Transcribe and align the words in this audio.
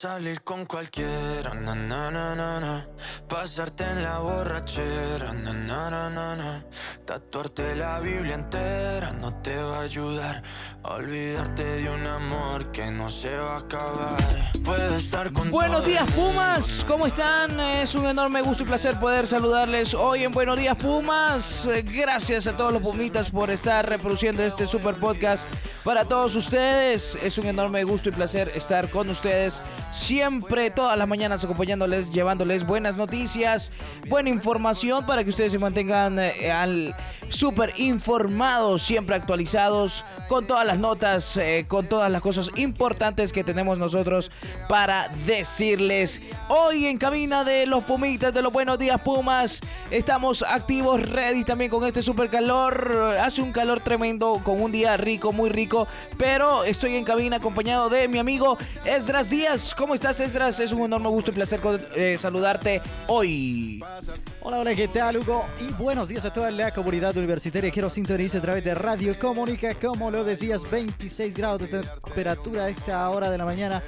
Salir 0.00 0.42
con 0.42 0.64
cualquiera, 0.64 1.54
na, 1.54 1.74
na, 1.74 2.08
na, 2.08 2.36
na, 2.36 2.86
pasarte 3.28 3.82
en 3.82 4.04
la 4.04 4.20
borrachera, 4.20 5.32
na, 5.32 5.52
na, 5.52 6.08
na, 6.08 6.36
na, 6.36 6.64
tatuarte 7.04 7.74
la 7.74 7.98
Biblia 7.98 8.36
entera 8.36 9.10
no 9.10 9.34
te 9.42 9.56
va 9.56 9.78
a 9.78 9.82
ayudar 9.82 10.42
olvidarte 10.84 11.64
de 11.64 11.90
un 11.90 12.06
amor 12.06 12.70
que 12.70 12.90
no 12.90 13.10
se 13.10 13.36
va 13.36 13.56
a 13.56 13.58
acabar. 13.58 14.52
Puedo 14.64 14.96
estar 14.96 15.32
con 15.32 15.50
Buenos 15.50 15.84
días 15.84 16.10
Pumas, 16.12 16.84
¿cómo 16.86 17.06
están? 17.06 17.58
Es 17.58 17.94
un 17.94 18.06
enorme 18.06 18.42
gusto 18.42 18.62
y 18.62 18.66
placer 18.66 18.98
poder 18.98 19.26
saludarles 19.26 19.94
hoy 19.94 20.24
en 20.24 20.32
Buenos 20.32 20.58
días 20.58 20.76
Pumas. 20.76 21.68
Gracias 21.84 22.46
a 22.46 22.56
todos 22.56 22.72
los 22.72 22.82
Pumitas 22.82 23.30
por 23.30 23.50
estar 23.50 23.88
reproduciendo 23.88 24.42
este 24.42 24.66
super 24.66 24.94
podcast 24.94 25.46
para 25.84 26.04
todos 26.04 26.34
ustedes. 26.34 27.18
Es 27.22 27.38
un 27.38 27.46
enorme 27.46 27.82
gusto 27.84 28.08
y 28.08 28.12
placer 28.12 28.50
estar 28.54 28.88
con 28.90 29.08
ustedes 29.10 29.60
siempre, 29.92 30.70
todas 30.70 30.98
las 30.98 31.08
mañanas 31.08 31.44
acompañándoles, 31.44 32.10
llevándoles 32.10 32.66
buenas 32.66 32.96
noticias, 32.96 33.70
buena 34.08 34.28
información 34.28 35.06
para 35.06 35.24
que 35.24 35.30
ustedes 35.30 35.52
se 35.52 35.58
mantengan 35.58 36.18
eh, 36.18 36.50
al 36.50 36.94
súper 37.30 37.74
informados, 37.76 38.82
siempre 38.82 39.16
actualizados, 39.16 40.04
con 40.28 40.46
todas 40.46 40.66
las 40.66 40.78
notas, 40.78 41.36
eh, 41.36 41.66
con 41.68 41.86
todas 41.86 42.10
las 42.10 42.22
cosas 42.22 42.50
importantes 42.56 43.32
que 43.32 43.44
tenemos 43.44 43.78
nosotros 43.78 44.30
para 44.68 45.08
decirles. 45.26 46.20
Hoy 46.48 46.86
en 46.86 46.98
cabina 46.98 47.44
de 47.44 47.66
los 47.66 47.84
Pumitas, 47.84 48.32
de 48.32 48.42
los 48.42 48.52
Buenos 48.52 48.78
Días 48.78 49.00
Pumas, 49.00 49.60
estamos 49.90 50.42
activos, 50.42 51.00
ready 51.08 51.44
también 51.44 51.70
con 51.70 51.84
este 51.86 52.02
super 52.02 52.28
calor. 52.28 53.16
Hace 53.20 53.42
un 53.42 53.52
calor 53.52 53.80
tremendo, 53.80 54.40
con 54.42 54.60
un 54.60 54.72
día 54.72 54.96
rico, 54.96 55.32
muy 55.32 55.50
rico, 55.50 55.86
pero 56.16 56.64
estoy 56.64 56.96
en 56.96 57.04
cabina 57.04 57.36
acompañado 57.36 57.88
de 57.88 58.08
mi 58.08 58.18
amigo 58.18 58.58
Esdras 58.84 59.30
Díaz. 59.30 59.74
¿Cómo 59.78 59.94
estás, 59.94 60.18
Esdras? 60.18 60.58
Es 60.58 60.72
un 60.72 60.82
enorme 60.86 61.08
gusto 61.08 61.30
y 61.30 61.34
placer 61.34 61.60
eh, 61.94 62.16
saludarte 62.18 62.82
hoy. 63.06 63.80
Hola, 64.42 64.58
hola, 64.58 64.74
¿qué 64.74 64.88
tal, 64.88 65.18
Hugo? 65.18 65.44
Y 65.60 65.72
buenos 65.80 66.08
días 66.08 66.24
a 66.24 66.32
toda 66.32 66.50
la 66.50 66.72
comunidad 66.72 67.16
universitaria 67.16 67.70
que 67.70 67.80
nos 67.80 67.92
sintoniza 67.92 68.38
a 68.38 68.40
través 68.40 68.64
de 68.64 68.74
Radio 68.74 69.16
Comunica. 69.16 69.74
Como 69.74 70.10
lo 70.10 70.24
decías, 70.24 70.68
26 70.68 71.32
grados 71.36 71.60
de 71.60 71.68
temperatura 71.68 72.64
a 72.64 72.68
esta 72.70 73.08
hora 73.10 73.30
de 73.30 73.38
la 73.38 73.44
mañana 73.44 73.80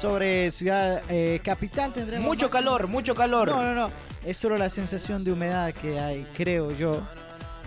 sobre 0.00 0.50
Ciudad 0.50 1.02
eh, 1.10 1.40
Capital. 1.44 1.92
Tendremos 1.92 2.24
Mucho 2.24 2.46
máximo- 2.46 2.50
calor, 2.50 2.88
mucho 2.88 3.14
calor. 3.14 3.48
No, 3.48 3.62
no, 3.62 3.74
no. 3.74 3.90
Es 4.24 4.38
solo 4.38 4.56
la 4.56 4.70
sensación 4.70 5.24
de 5.24 5.32
humedad 5.32 5.74
que 5.74 6.00
hay, 6.00 6.26
creo 6.34 6.72
yo. 6.74 7.02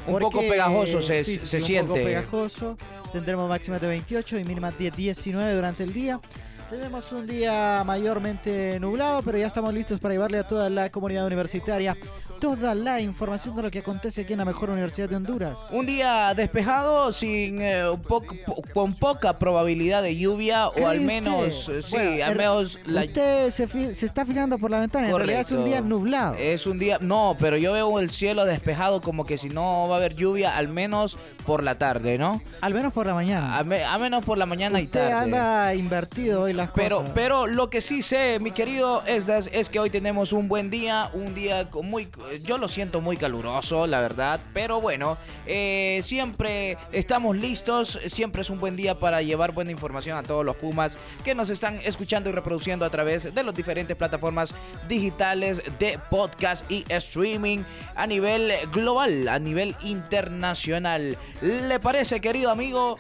Un 0.07 0.17
poco 0.17 0.39
pegajoso 0.39 0.99
se- 1.01 1.23
sí, 1.23 1.37
sí, 1.37 1.47
se 1.47 1.61
sí, 1.61 1.75
Un 1.77 1.81
poco 1.85 1.93
siente. 1.93 2.09
pegajoso. 2.15 2.77
Tendremos 3.11 3.47
máximas 3.47 3.79
de 3.81 3.87
28 3.87 4.39
y 4.39 4.43
mínimas 4.43 4.75
de 4.79 4.89
19 4.89 5.53
durante 5.53 5.83
el 5.83 5.93
día. 5.93 6.19
Tenemos 6.69 7.13
un 7.13 7.25
día 7.25 7.81
mayormente 7.85 8.77
nublado, 8.81 9.21
pero 9.23 9.37
ya 9.37 9.47
estamos 9.47 9.73
listos 9.73 10.01
para 10.01 10.13
llevarle 10.13 10.39
a 10.39 10.43
toda 10.45 10.69
la 10.69 10.89
comunidad 10.91 11.25
universitaria 11.25 11.95
toda 12.41 12.75
la 12.75 12.99
información 13.01 13.55
de 13.55 13.63
lo 13.63 13.71
que 13.71 13.79
acontece 13.79 14.21
aquí 14.21 14.33
en 14.33 14.39
la 14.39 14.45
mejor 14.45 14.69
universidad 14.69 15.09
de 15.09 15.15
Honduras. 15.15 15.57
Un 15.71 15.87
día 15.87 16.33
despejado, 16.35 17.11
sin 17.11 17.59
eh, 17.61 17.81
po- 18.07 18.21
po- 18.21 18.61
con 18.75 18.93
poca 18.93 19.39
probabilidad 19.39 20.03
de 20.03 20.15
lluvia, 20.17 20.69
¿Qué 20.75 20.83
o 20.83 20.87
al 20.87 21.01
menos, 21.01 21.67
usted? 21.67 21.77
eh, 21.77 21.81
sí, 21.81 21.95
Bueno, 21.95 22.25
al 22.25 22.35
menos 22.35 22.79
la 22.85 23.01
Usted 23.05 23.49
se, 23.49 23.95
se 23.95 24.05
está 24.05 24.23
fijando 24.23 24.59
por 24.59 24.69
la 24.69 24.81
ventana, 24.81 25.09
en 25.09 25.15
realidad 25.17 25.39
es 25.41 25.47
un 25.51 25.57
Correcto. 25.59 25.69
día 25.81 25.81
nublado. 25.81 26.35
Es 26.35 26.67
un 26.67 26.77
día, 26.77 26.99
no, 27.01 27.35
pero 27.39 27.57
yo 27.57 27.73
veo 27.73 27.97
el 27.97 28.11
cielo 28.11 28.45
despejado 28.45 29.01
como 29.01 29.25
que 29.25 29.39
si 29.39 29.49
no 29.49 29.87
va 29.87 29.95
a 29.95 29.97
haber 29.97 30.13
lluvia, 30.15 30.55
al 30.57 30.67
menos 30.67 31.17
por 31.45 31.63
la 31.63 31.75
tarde, 31.79 32.19
¿no? 32.19 32.41
Al 32.61 32.73
menos 32.75 32.93
por 32.93 33.07
la 33.07 33.15
mañana. 33.15 33.57
A, 33.57 33.63
me- 33.63 33.81
menos 33.97 34.23
por 34.23 34.37
la 34.37 34.45
mañana 34.45 34.79
y 34.79 34.83
Usted 34.83 34.99
tarde. 35.09 35.13
anda 35.35 35.73
invertido 35.73 36.43
hoy 36.43 36.53
las 36.57 36.71
Pero, 36.71 36.97
cosas. 36.97 37.11
pero 37.13 37.47
lo 37.47 37.69
que 37.69 37.79
sí 37.79 38.01
sé, 38.01 38.39
mi 38.39 38.51
querido 38.51 39.03
Esdras, 39.05 39.49
es 39.53 39.69
que 39.69 39.79
hoy 39.79 39.89
tenemos 39.89 40.33
un 40.33 40.47
buen 40.47 40.69
día, 40.69 41.09
un 41.13 41.33
día 41.33 41.69
muy, 41.83 42.09
yo 42.43 42.57
lo 42.57 42.67
siento 42.67 42.99
muy 42.99 43.15
caluroso, 43.15 43.87
la 43.87 44.01
verdad, 44.01 44.39
pero 44.53 44.81
bueno, 44.81 45.17
eh, 45.45 46.01
siempre 46.03 46.77
estamos 46.91 47.37
listos, 47.37 47.99
siempre 48.07 48.41
es 48.41 48.49
un 48.49 48.59
buen 48.59 48.75
día 48.75 48.99
para 48.99 49.21
llevar 49.21 49.53
buena 49.53 49.71
información 49.71 50.17
a 50.17 50.23
todos 50.23 50.43
los 50.43 50.55
Pumas 50.57 50.97
que 51.23 51.35
nos 51.35 51.49
están 51.49 51.79
escuchando 51.83 52.29
y 52.29 52.33
reproduciendo 52.33 52.83
a 52.83 52.89
través 52.89 53.33
de 53.33 53.43
las 53.43 53.53
diferentes 53.55 53.95
plataformas 53.95 54.53
digitales 54.89 55.61
de 55.79 55.99
podcast 56.09 56.69
y 56.71 56.83
streaming 56.89 57.59
a 57.95 58.07
nivel 58.07 58.51
global, 58.71 59.27
a 59.27 59.37
nivel 59.39 59.75
internacional. 59.83 61.17
¿Le 61.41 61.79
parece, 61.79 62.19
querido 62.19 62.49
amigo? 62.49 62.97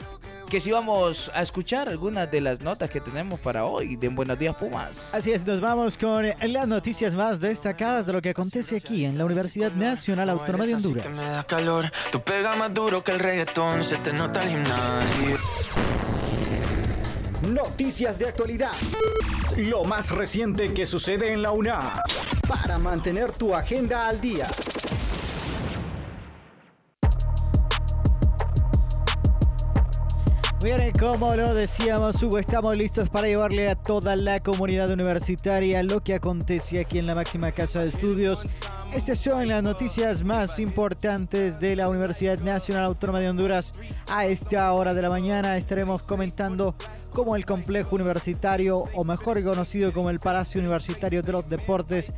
Que 0.49 0.59
si 0.61 0.71
vamos 0.71 1.29
a 1.33 1.41
escuchar 1.41 1.89
algunas 1.89 2.29
de 2.31 2.41
las 2.41 2.61
notas 2.61 2.89
que 2.89 3.01
tenemos 3.01 3.39
para 3.39 3.65
hoy 3.65 3.97
de 3.97 4.07
Buenos 4.07 4.39
Días 4.39 4.55
Pumas. 4.55 5.13
Así 5.13 5.31
es, 5.31 5.45
nos 5.45 5.59
vamos 5.59 5.97
con 5.97 6.25
eh, 6.25 6.35
las 6.47 6.67
noticias 6.67 7.13
más 7.13 7.39
destacadas 7.39 8.05
de 8.05 8.13
lo 8.13 8.21
que 8.21 8.29
acontece 8.29 8.77
aquí 8.77 9.05
en 9.05 9.17
la 9.17 9.25
Universidad 9.25 9.71
Nacional 9.73 10.29
Autónoma 10.29 10.65
de 10.65 10.75
Honduras. 10.75 11.03
que 11.03 11.09
me 11.09 11.23
da 11.23 11.43
calor, 11.43 11.91
tú 12.11 12.21
pega 12.21 12.55
más 12.55 12.73
duro 12.73 13.03
que 13.03 13.11
el 13.11 13.19
reggaetón, 13.19 13.83
se 13.83 13.97
te 13.97 14.13
nota 14.13 14.41
el 14.43 14.49
gimnasio. 14.49 15.37
Noticias 17.49 18.17
de 18.17 18.27
actualidad. 18.27 18.71
Lo 19.57 19.83
más 19.83 20.11
reciente 20.11 20.73
que 20.73 20.85
sucede 20.85 21.33
en 21.33 21.41
la 21.41 21.51
UNA. 21.51 22.03
Para 22.47 22.77
mantener 22.77 23.31
tu 23.31 23.53
agenda 23.53 24.07
al 24.07 24.21
día. 24.21 24.47
Bien, 30.67 30.91
como 30.99 31.33
lo 31.33 31.53
decíamos, 31.53 32.21
Hugo, 32.21 32.39
estamos 32.39 32.75
listos 32.75 33.09
para 33.09 33.29
llevarle 33.29 33.69
a 33.69 33.75
toda 33.75 34.17
la 34.17 34.41
comunidad 34.41 34.91
universitaria 34.91 35.81
lo 35.81 36.03
que 36.03 36.13
acontece 36.13 36.81
aquí 36.81 36.99
en 36.99 37.07
la 37.07 37.15
máxima 37.15 37.53
casa 37.53 37.83
de 37.83 37.87
estudios. 37.87 38.45
Estas 38.93 39.17
son 39.17 39.47
las 39.47 39.63
noticias 39.63 40.25
más 40.25 40.59
importantes 40.59 41.61
de 41.61 41.77
la 41.77 41.87
Universidad 41.87 42.37
Nacional 42.39 42.83
Autónoma 42.83 43.21
de 43.21 43.29
Honduras. 43.29 43.71
A 44.09 44.25
esta 44.25 44.69
hora 44.73 44.93
de 44.93 45.03
la 45.03 45.09
mañana 45.09 45.55
estaremos 45.55 46.01
comentando 46.01 46.75
cómo 47.11 47.37
el 47.37 47.45
complejo 47.45 47.95
universitario, 47.95 48.79
o 48.93 49.05
mejor 49.05 49.41
conocido 49.45 49.93
como 49.93 50.09
el 50.09 50.19
Palacio 50.19 50.59
Universitario 50.59 51.23
de 51.23 51.31
los 51.31 51.47
Deportes, 51.47 52.13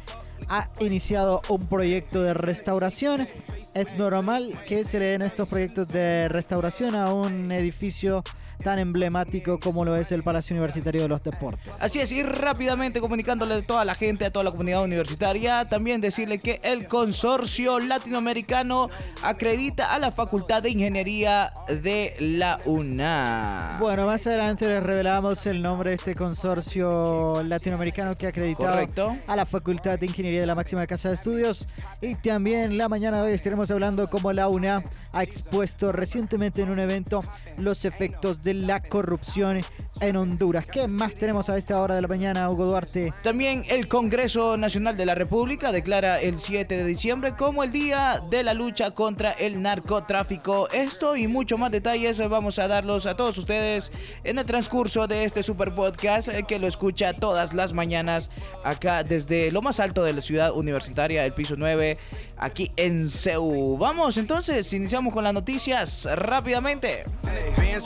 ha 0.49 0.69
iniciado 0.79 1.41
un 1.47 1.65
proyecto 1.67 2.21
de 2.21 2.33
restauración. 2.33 3.27
Es 3.73 3.97
normal 3.97 4.55
que 4.67 4.83
se 4.83 4.99
le 4.99 5.05
den 5.05 5.21
estos 5.21 5.47
proyectos 5.47 5.87
de 5.89 6.27
restauración 6.27 6.95
a 6.95 7.13
un 7.13 7.51
edificio 7.51 8.23
tan 8.63 8.79
emblemático 8.79 9.59
como 9.59 9.85
lo 9.85 9.95
es 9.95 10.11
el 10.11 10.23
Palacio 10.23 10.53
Universitario 10.55 11.01
de 11.01 11.07
los 11.07 11.23
Deportes. 11.23 11.73
Así 11.79 11.99
es, 11.99 12.11
y 12.11 12.23
rápidamente 12.23 12.99
comunicándole 12.99 13.55
a 13.55 13.61
toda 13.61 13.85
la 13.85 13.95
gente, 13.95 14.25
a 14.25 14.31
toda 14.31 14.43
la 14.43 14.51
comunidad 14.51 14.83
universitaria, 14.83 15.67
también 15.69 16.01
decirle 16.01 16.39
que 16.39 16.59
el 16.63 16.87
consorcio 16.87 17.79
latinoamericano 17.79 18.89
acredita 19.23 19.93
a 19.93 19.99
la 19.99 20.11
Facultad 20.11 20.61
de 20.63 20.71
Ingeniería 20.71 21.51
de 21.67 22.15
la 22.19 22.59
UNAM. 22.65 23.79
Bueno, 23.79 24.05
más 24.05 24.27
adelante 24.27 24.67
les 24.67 24.83
revelamos 24.83 25.45
el 25.45 25.61
nombre 25.61 25.91
de 25.91 25.95
este 25.95 26.15
consorcio 26.15 27.41
latinoamericano 27.43 28.15
que 28.15 28.25
ha 28.25 28.29
acreditado 28.29 28.71
Correcto. 28.71 29.17
a 29.27 29.35
la 29.35 29.45
Facultad 29.45 29.97
de 29.97 30.05
Ingeniería 30.05 30.41
de 30.41 30.47
la 30.47 30.55
máxima 30.55 30.85
casa 30.85 31.09
de 31.09 31.15
estudios. 31.15 31.67
Y 32.01 32.15
también 32.15 32.77
la 32.77 32.89
mañana 32.89 33.21
de 33.21 33.29
hoy 33.29 33.33
estaremos 33.33 33.71
hablando 33.71 34.09
cómo 34.09 34.33
la 34.33 34.47
UNA 34.47 34.83
ha 35.13 35.23
expuesto 35.23 35.91
recientemente 35.91 36.61
en 36.61 36.69
un 36.69 36.79
evento 36.79 37.23
los 37.57 37.85
efectos 37.85 38.41
de 38.41 38.48
la 38.53 38.81
corrupción 38.81 39.61
en 40.01 40.15
Honduras. 40.15 40.67
¿Qué 40.67 40.87
más 40.87 41.15
tenemos 41.15 41.49
a 41.49 41.57
esta 41.57 41.79
hora 41.81 41.95
de 41.95 42.01
la 42.01 42.07
mañana, 42.07 42.49
Hugo 42.49 42.65
Duarte? 42.65 43.13
También 43.23 43.63
el 43.69 43.87
Congreso 43.87 44.57
Nacional 44.57 44.95
de 44.97 45.05
la 45.05 45.15
República 45.15 45.71
declara 45.71 46.21
el 46.21 46.39
7 46.39 46.77
de 46.77 46.85
diciembre 46.85 47.35
como 47.35 47.63
el 47.63 47.71
Día 47.71 48.21
de 48.29 48.43
la 48.43 48.53
Lucha 48.53 48.91
contra 48.91 49.31
el 49.31 49.61
Narcotráfico. 49.61 50.69
Esto 50.71 51.15
y 51.15 51.27
mucho 51.27 51.57
más 51.57 51.71
detalles 51.71 52.19
vamos 52.29 52.59
a 52.59 52.67
darlos 52.67 53.05
a 53.05 53.15
todos 53.15 53.37
ustedes 53.37 53.91
en 54.23 54.39
el 54.39 54.45
transcurso 54.45 55.07
de 55.07 55.25
este 55.25 55.43
super 55.43 55.73
podcast 55.73 56.29
eh, 56.29 56.43
que 56.47 56.59
lo 56.59 56.67
escucha 56.67 57.13
todas 57.13 57.53
las 57.53 57.73
mañanas 57.73 58.29
acá 58.63 59.03
desde 59.03 59.51
lo 59.51 59.61
más 59.61 59.79
alto 59.79 60.03
de 60.03 60.13
la 60.13 60.21
ciudad 60.21 60.53
universitaria, 60.53 61.25
el 61.25 61.33
piso 61.33 61.55
9, 61.57 61.97
aquí 62.37 62.71
en 62.75 63.09
CEU. 63.09 63.77
Vamos 63.77 64.17
entonces, 64.17 64.71
iniciamos 64.73 65.13
con 65.13 65.23
las 65.23 65.33
noticias 65.33 66.07
rápidamente. 66.15 67.03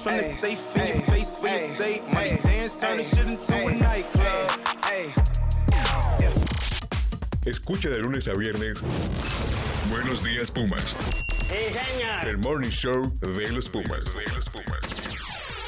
Bands 0.06 0.44
in 0.54 0.88
your 0.88 1.02
face 1.02 1.40
when 1.42 1.54
you 1.54 1.68
say 1.68 2.02
money 2.14 2.38
dance, 2.44 2.80
turn 2.80 2.98
the 2.98 3.04
shit 3.04 3.28
into 3.28 3.68
a 3.68 3.74
nightclub. 3.76 4.60
Escucha 7.46 7.90
de 7.90 8.02
lunes 8.02 8.28
a 8.28 8.36
viernes. 8.36 8.82
Buenos 9.90 10.24
días, 10.24 10.50
Pumas. 10.50 10.96
El 12.26 12.38
morning 12.38 12.70
show 12.70 13.12
de 13.20 13.52
los 13.52 13.68
Pumas. 13.68 14.06
De 14.06 14.34
los 14.34 14.48
Pumas. 14.50 15.14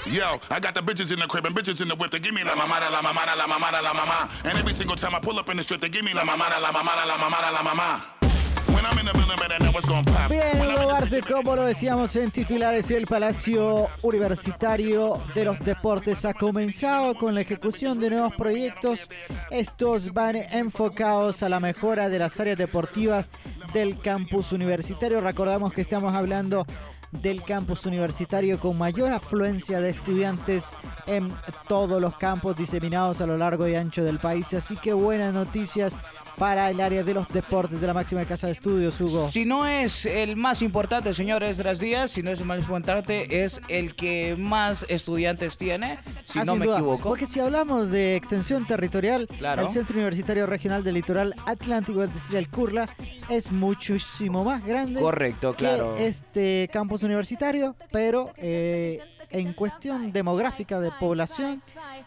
Yo, 0.07 0.39
I 0.51 0.59
got 0.59 0.75
the 0.75 0.81
bitches 0.81 1.11
in 1.11 1.19
the 1.19 1.25
crib 1.25 1.45
and 1.45 1.55
bitches 1.55 1.81
in 1.81 1.87
the 1.87 1.95
whip. 1.95 2.11
They 2.11 2.19
give 2.19 2.33
me 2.33 2.43
la 2.43 2.55
mamada, 2.55 2.91
la 2.91 3.01
mamada, 3.01 3.35
la 3.35 3.47
mamada, 3.47 3.81
la 3.81 3.93
mama. 3.93 4.29
And 4.43 4.57
every 4.57 4.73
single 4.73 4.95
time 4.95 5.15
I 5.15 5.19
pull 5.19 5.39
up 5.39 5.49
in 5.49 5.57
the 5.57 5.63
strip, 5.63 5.81
they 5.81 5.89
give 5.89 6.05
me 6.05 6.13
la 6.13 6.21
mamada, 6.21 6.61
la 6.61 6.71
mamada, 6.71 7.05
la 7.07 7.17
mamada, 7.17 7.51
la 7.51 7.63
mama. 7.63 8.03
Bien, 10.29 10.61
Hugo 10.61 10.87
Barte, 10.87 11.21
como 11.21 11.55
lo 11.55 11.65
decíamos 11.65 12.15
en 12.15 12.31
titulares, 12.31 12.89
el 12.91 13.05
Palacio 13.05 13.87
Universitario 14.01 15.21
de 15.33 15.45
los 15.45 15.59
Deportes 15.59 16.25
ha 16.25 16.33
comenzado 16.33 17.15
con 17.15 17.35
la 17.35 17.41
ejecución 17.41 17.99
de 17.99 18.09
nuevos 18.09 18.33
proyectos. 18.35 19.07
Estos 19.51 20.13
van 20.13 20.35
enfocados 20.35 21.43
a 21.43 21.49
la 21.49 21.59
mejora 21.59 22.09
de 22.09 22.19
las 22.19 22.39
áreas 22.39 22.57
deportivas 22.57 23.27
del 23.73 23.99
campus 23.99 24.51
universitario. 24.51 25.21
Recordamos 25.21 25.73
que 25.73 25.81
estamos 25.81 26.13
hablando 26.13 26.65
del 27.11 27.43
campus 27.43 27.85
universitario 27.85 28.59
con 28.59 28.77
mayor 28.77 29.11
afluencia 29.11 29.79
de 29.79 29.91
estudiantes 29.91 30.75
en 31.05 31.33
todos 31.67 32.01
los 32.01 32.17
campos 32.17 32.57
diseminados 32.57 33.21
a 33.21 33.27
lo 33.27 33.37
largo 33.37 33.67
y 33.67 33.75
ancho 33.75 34.03
del 34.03 34.19
país. 34.19 34.53
Así 34.53 34.75
que 34.77 34.93
buenas 34.93 35.33
noticias 35.33 35.97
para 36.37 36.69
el 36.69 36.81
área 36.81 37.03
de 37.03 37.13
los 37.13 37.27
deportes 37.29 37.79
de 37.79 37.87
la 37.87 37.93
máxima 37.93 38.25
casa 38.25 38.47
de 38.47 38.53
estudios, 38.53 38.99
Hugo. 38.99 39.29
Si 39.29 39.45
no 39.45 39.65
es 39.67 40.05
el 40.05 40.35
más 40.35 40.61
importante, 40.61 41.13
señor 41.13 41.43
Esdras 41.43 41.79
Díaz, 41.79 42.11
si 42.11 42.23
no 42.23 42.31
es 42.31 42.39
el 42.39 42.45
más 42.45 42.59
importante, 42.59 43.43
es 43.43 43.61
el 43.69 43.95
que 43.95 44.35
más 44.37 44.85
estudiantes 44.89 45.57
tiene, 45.57 45.97
si 46.23 46.39
Ah, 46.39 46.43
no 46.45 46.55
me 46.55 46.65
duda. 46.65 46.77
equivoco. 46.77 47.09
Porque 47.09 47.25
si 47.25 47.39
hablamos 47.39 47.89
de 47.89 48.15
extensión 48.15 48.65
territorial, 48.67 49.27
Claro. 49.37 49.61
el 49.63 49.69
Centro 49.69 49.95
Universitario 49.95 50.45
Regional 50.45 50.83
del 50.83 50.95
Litoral 50.95 51.33
Atlántico, 51.45 52.03
es 52.03 52.13
decir, 52.13 52.35
el 52.35 52.49
CURLA, 52.49 52.89
es 53.29 53.51
muchísimo 53.51 54.43
más 54.43 54.65
grande 54.65 55.01
Correcto, 55.01 55.53
que 55.53 55.65
claro. 55.65 55.95
este 55.97 56.69
campus 56.71 57.03
universitario, 57.03 57.75
pero 57.91 58.31
eh, 58.37 58.99
en 59.29 59.53
cuestión 59.53 60.11
demográfica 60.11 60.79
de 60.79 60.91
población, 60.91 61.61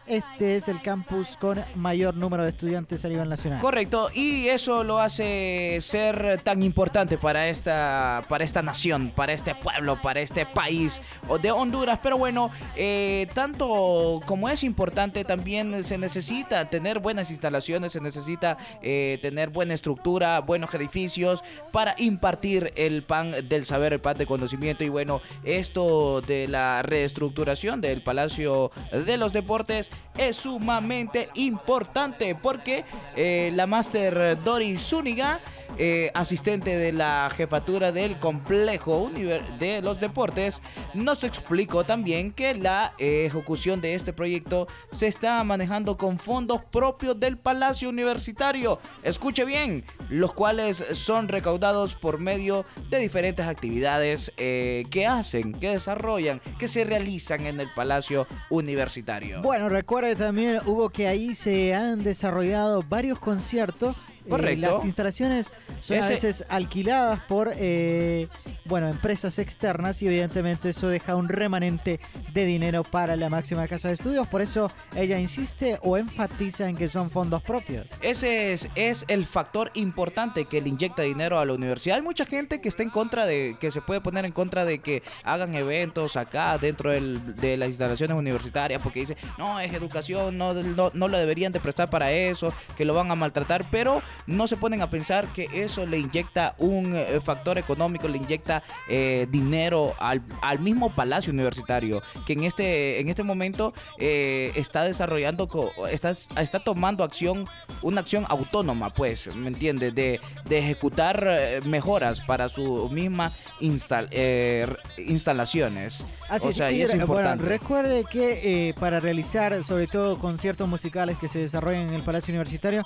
este 0.06 0.56
es 0.56 0.68
el 0.68 0.80
campus 0.82 1.36
con 1.36 1.62
mayor 1.74 2.14
número 2.14 2.42
de 2.42 2.50
estudiantes 2.50 3.04
a 3.04 3.08
nivel 3.08 3.28
nacional. 3.28 3.60
Correcto, 3.60 4.08
y 4.14 4.48
eso 4.48 4.84
lo 4.84 4.98
hace 4.98 5.78
ser 5.80 6.40
tan 6.42 6.62
importante 6.62 7.18
para 7.18 7.48
esta, 7.48 8.24
para 8.28 8.44
esta 8.44 8.62
nación, 8.62 9.12
para 9.14 9.32
este 9.32 9.54
pueblo, 9.54 10.00
para 10.00 10.20
este 10.20 10.46
país 10.46 11.00
o 11.28 11.38
de 11.38 11.50
Honduras. 11.50 11.98
Pero 12.02 12.18
bueno, 12.18 12.50
eh, 12.76 13.26
tanto 13.34 14.20
como 14.26 14.48
es 14.48 14.62
importante, 14.64 15.24
también 15.24 15.84
se 15.84 15.98
necesita 15.98 16.68
tener 16.70 16.98
buenas 16.98 17.30
instalaciones, 17.30 17.92
se 17.92 18.00
necesita 18.00 18.58
eh, 18.82 19.18
tener 19.22 19.50
buena 19.50 19.74
estructura, 19.74 20.40
buenos 20.40 20.74
edificios 20.74 21.42
para 21.72 21.94
impartir 21.98 22.72
el 22.76 23.02
pan 23.02 23.34
del 23.48 23.64
saber, 23.64 23.92
el 23.92 24.00
pan 24.00 24.18
de 24.18 24.26
conocimiento. 24.26 24.84
Y 24.84 24.88
bueno, 24.88 25.20
esto 25.44 26.20
de 26.22 26.48
la 26.48 26.82
reestructuración 27.08 27.80
del 27.80 28.02
Palacio 28.02 28.70
de 28.92 29.16
los 29.16 29.32
Deportes 29.32 29.90
es 30.18 30.36
sumamente 30.36 31.30
importante 31.34 32.34
porque 32.34 32.84
eh, 33.16 33.50
la 33.54 33.66
máster 33.66 34.42
Doris 34.44 34.82
Zúñiga, 34.82 35.40
eh, 35.78 36.10
asistente 36.14 36.76
de 36.76 36.92
la 36.92 37.30
jefatura 37.34 37.92
del 37.92 38.18
complejo 38.18 39.10
de 39.58 39.80
los 39.80 40.00
deportes, 40.00 40.60
nos 40.92 41.24
explicó 41.24 41.84
también 41.84 42.32
que 42.32 42.54
la 42.54 42.94
ejecución 42.98 43.80
de 43.80 43.94
este 43.94 44.12
proyecto 44.12 44.66
se 44.90 45.06
está 45.06 45.42
manejando 45.44 45.96
con 45.96 46.18
fondos 46.18 46.62
propios 46.64 47.18
del 47.18 47.38
Palacio 47.38 47.88
Universitario. 47.88 48.80
Escuche 49.02 49.44
bien, 49.44 49.84
los 50.10 50.32
cuales 50.32 50.84
son 50.94 51.28
recaudados 51.28 51.94
por 51.94 52.18
medio 52.18 52.64
de 52.90 52.98
diferentes 52.98 53.46
actividades 53.46 54.32
eh, 54.36 54.84
que 54.90 55.06
hacen, 55.06 55.52
que 55.52 55.70
desarrollan, 55.70 56.40
que 56.58 56.66
se 56.66 56.84
realizan 56.84 56.97
en 57.46 57.60
el 57.60 57.68
Palacio 57.74 58.26
Universitario. 58.50 59.42
Bueno, 59.42 59.68
recuerde 59.68 60.16
también, 60.16 60.60
Hugo, 60.66 60.90
que 60.90 61.08
ahí 61.08 61.34
se 61.34 61.74
han 61.74 62.02
desarrollado 62.02 62.82
varios 62.88 63.18
conciertos. 63.18 63.96
Correcto. 64.30 64.74
las 64.76 64.84
instalaciones 64.84 65.50
son 65.80 65.98
a 66.02 66.08
veces 66.08 66.44
alquiladas 66.48 67.20
por 67.28 67.50
eh, 67.56 68.28
bueno, 68.64 68.88
empresas 68.88 69.38
externas 69.38 70.02
y 70.02 70.06
evidentemente 70.06 70.70
eso 70.70 70.88
deja 70.88 71.16
un 71.16 71.28
remanente 71.28 72.00
de 72.32 72.44
dinero 72.44 72.82
para 72.84 73.16
la 73.16 73.28
máxima 73.28 73.66
casa 73.68 73.88
de 73.88 73.94
estudios. 73.94 74.26
Por 74.28 74.42
eso 74.42 74.70
ella 74.94 75.18
insiste 75.18 75.78
o 75.82 75.96
enfatiza 75.96 76.68
en 76.68 76.76
que 76.76 76.88
son 76.88 77.10
fondos 77.10 77.42
propios. 77.42 77.86
Ese 78.00 78.52
es, 78.52 78.68
es 78.74 79.04
el 79.08 79.24
factor 79.24 79.70
importante 79.74 80.44
que 80.46 80.60
le 80.60 80.68
inyecta 80.68 81.02
dinero 81.02 81.38
a 81.38 81.44
la 81.44 81.52
universidad. 81.54 81.96
Hay 81.96 82.02
mucha 82.02 82.24
gente 82.24 82.60
que 82.60 82.68
está 82.68 82.82
en 82.82 82.90
contra 82.90 83.26
de, 83.26 83.56
que 83.60 83.70
se 83.70 83.80
puede 83.80 84.00
poner 84.00 84.24
en 84.24 84.32
contra 84.32 84.64
de 84.64 84.78
que 84.80 85.02
hagan 85.24 85.54
eventos 85.54 86.16
acá 86.16 86.58
dentro 86.58 86.90
del- 86.92 87.34
de 87.36 87.56
las 87.56 87.68
instalaciones 87.68 88.16
universitarias 88.18 88.80
porque 88.82 89.00
dice, 89.00 89.16
no, 89.38 89.58
es 89.60 89.72
educación, 89.72 90.36
no, 90.38 90.54
no, 90.54 90.90
no 90.94 91.08
lo 91.08 91.18
deberían 91.18 91.52
de 91.52 91.60
prestar 91.60 91.88
para 91.90 92.10
eso, 92.12 92.52
que 92.76 92.84
lo 92.84 92.94
van 92.94 93.10
a 93.10 93.14
maltratar, 93.14 93.68
pero 93.70 94.02
no 94.26 94.46
se 94.46 94.56
ponen 94.56 94.82
a 94.82 94.90
pensar 94.90 95.32
que 95.32 95.46
eso 95.52 95.86
le 95.86 95.98
inyecta 95.98 96.54
un 96.58 96.94
eh, 96.94 97.20
factor 97.20 97.58
económico, 97.58 98.08
le 98.08 98.18
inyecta 98.18 98.62
eh, 98.88 99.26
dinero 99.30 99.94
al, 99.98 100.22
al 100.42 100.58
mismo 100.58 100.94
palacio 100.94 101.32
universitario, 101.32 102.02
que 102.26 102.34
en 102.34 102.44
este, 102.44 103.00
en 103.00 103.08
este 103.08 103.22
momento 103.22 103.72
eh, 103.98 104.52
está 104.54 104.82
desarrollando, 104.84 105.48
está, 105.90 106.10
está 106.10 106.64
tomando 106.64 107.04
acción, 107.04 107.46
una 107.82 108.00
acción 108.00 108.26
autónoma, 108.28 108.90
pues, 108.90 109.34
¿me 109.34 109.48
entiendes? 109.48 109.94
De, 109.94 110.20
de 110.48 110.58
ejecutar 110.58 111.24
eh, 111.28 111.60
mejoras 111.64 112.20
para 112.20 112.48
su 112.48 112.88
misma 112.90 113.32
instal- 113.60 114.08
eh, 114.10 114.66
instalaciones. 114.98 116.04
Así 116.28 116.46
o 116.46 116.50
es, 116.50 116.58
y 116.72 116.82
es 116.82 117.06
bueno, 117.06 117.36
recuerde 117.36 118.04
que 118.04 118.74
para 118.78 119.00
realizar 119.00 119.64
sobre 119.64 119.86
todo 119.86 120.18
conciertos 120.18 120.68
musicales 120.68 121.18
que 121.18 121.28
se 121.28 121.38
desarrollan 121.38 121.88
en 121.88 121.94
el 121.94 122.02
Palacio 122.02 122.32
Universitario, 122.32 122.84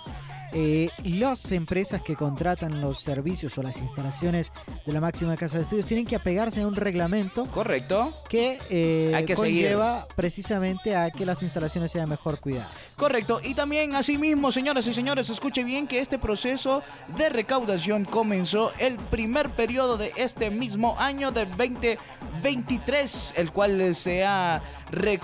eh, 0.52 0.90
las 1.04 1.50
empresas 1.52 2.02
que 2.02 2.14
contratan 2.14 2.81
los 2.81 3.00
servicios 3.00 3.56
o 3.56 3.62
las 3.62 3.78
instalaciones 3.78 4.52
de 4.84 4.93
la 4.93 5.00
máxima 5.00 5.37
casa 5.37 5.56
de 5.56 5.62
estudios 5.62 5.87
tienen 5.87 6.04
que 6.06 6.16
apegarse 6.16 6.60
a 6.60 6.66
un 6.66 6.76
reglamento 6.76 7.46
Correcto. 7.46 8.12
que, 8.28 8.58
eh, 8.70 9.12
Hay 9.14 9.25
que 9.25 9.34
conlleva 9.34 10.06
precisamente 10.14 10.94
a 10.94 11.10
que 11.10 11.25
las 11.25 11.43
instalaciones 11.43 11.90
sean 11.90 12.08
mejor 12.08 12.38
cuidadas. 12.38 12.70
Correcto, 13.02 13.40
y 13.43 13.54
también 13.54 13.96
asimismo, 13.96 14.52
señoras 14.52 14.87
y 14.87 14.94
señores, 14.94 15.28
escuche 15.28 15.64
bien 15.64 15.88
que 15.88 15.99
este 15.99 16.20
proceso 16.20 16.84
de 17.16 17.31
recaudación 17.31 18.04
comenzó 18.04 18.70
el 18.78 18.96
primer 18.96 19.50
periodo 19.56 19.96
de 19.96 20.12
este 20.14 20.52
mismo 20.52 20.94
año 21.00 21.32
de 21.32 21.46
2023, 21.46 23.34
el 23.38 23.50
cual 23.50 23.96
se 23.96 24.25
ha, 24.25 24.62
eh, 24.93 25.19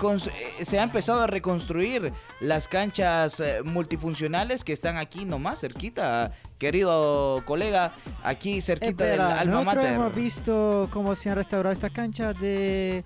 se 0.61 0.77
ha 0.77 0.83
empezado 0.83 1.21
a 1.21 1.27
reconstruir 1.27 2.11
las 2.41 2.67
canchas 2.67 3.39
eh, 3.39 3.61
multifuncionales 3.63 4.65
que 4.65 4.73
están 4.73 4.97
aquí 4.97 5.23
nomás 5.23 5.61
cerquita, 5.61 6.33
querido 6.57 7.43
colega, 7.45 7.93
aquí 8.25 8.59
cerquita 8.59 9.05
del 9.05 9.21
Espera, 9.21 9.39
alma 9.39 9.53
nosotros 9.53 9.83
mater. 9.85 9.93
hemos 9.93 10.15
visto 10.15 10.89
cómo 10.91 11.15
se 11.15 11.29
han 11.29 11.37
restaurado 11.37 11.71
estas 11.71 11.91
canchas 11.91 12.37
de 12.41 13.05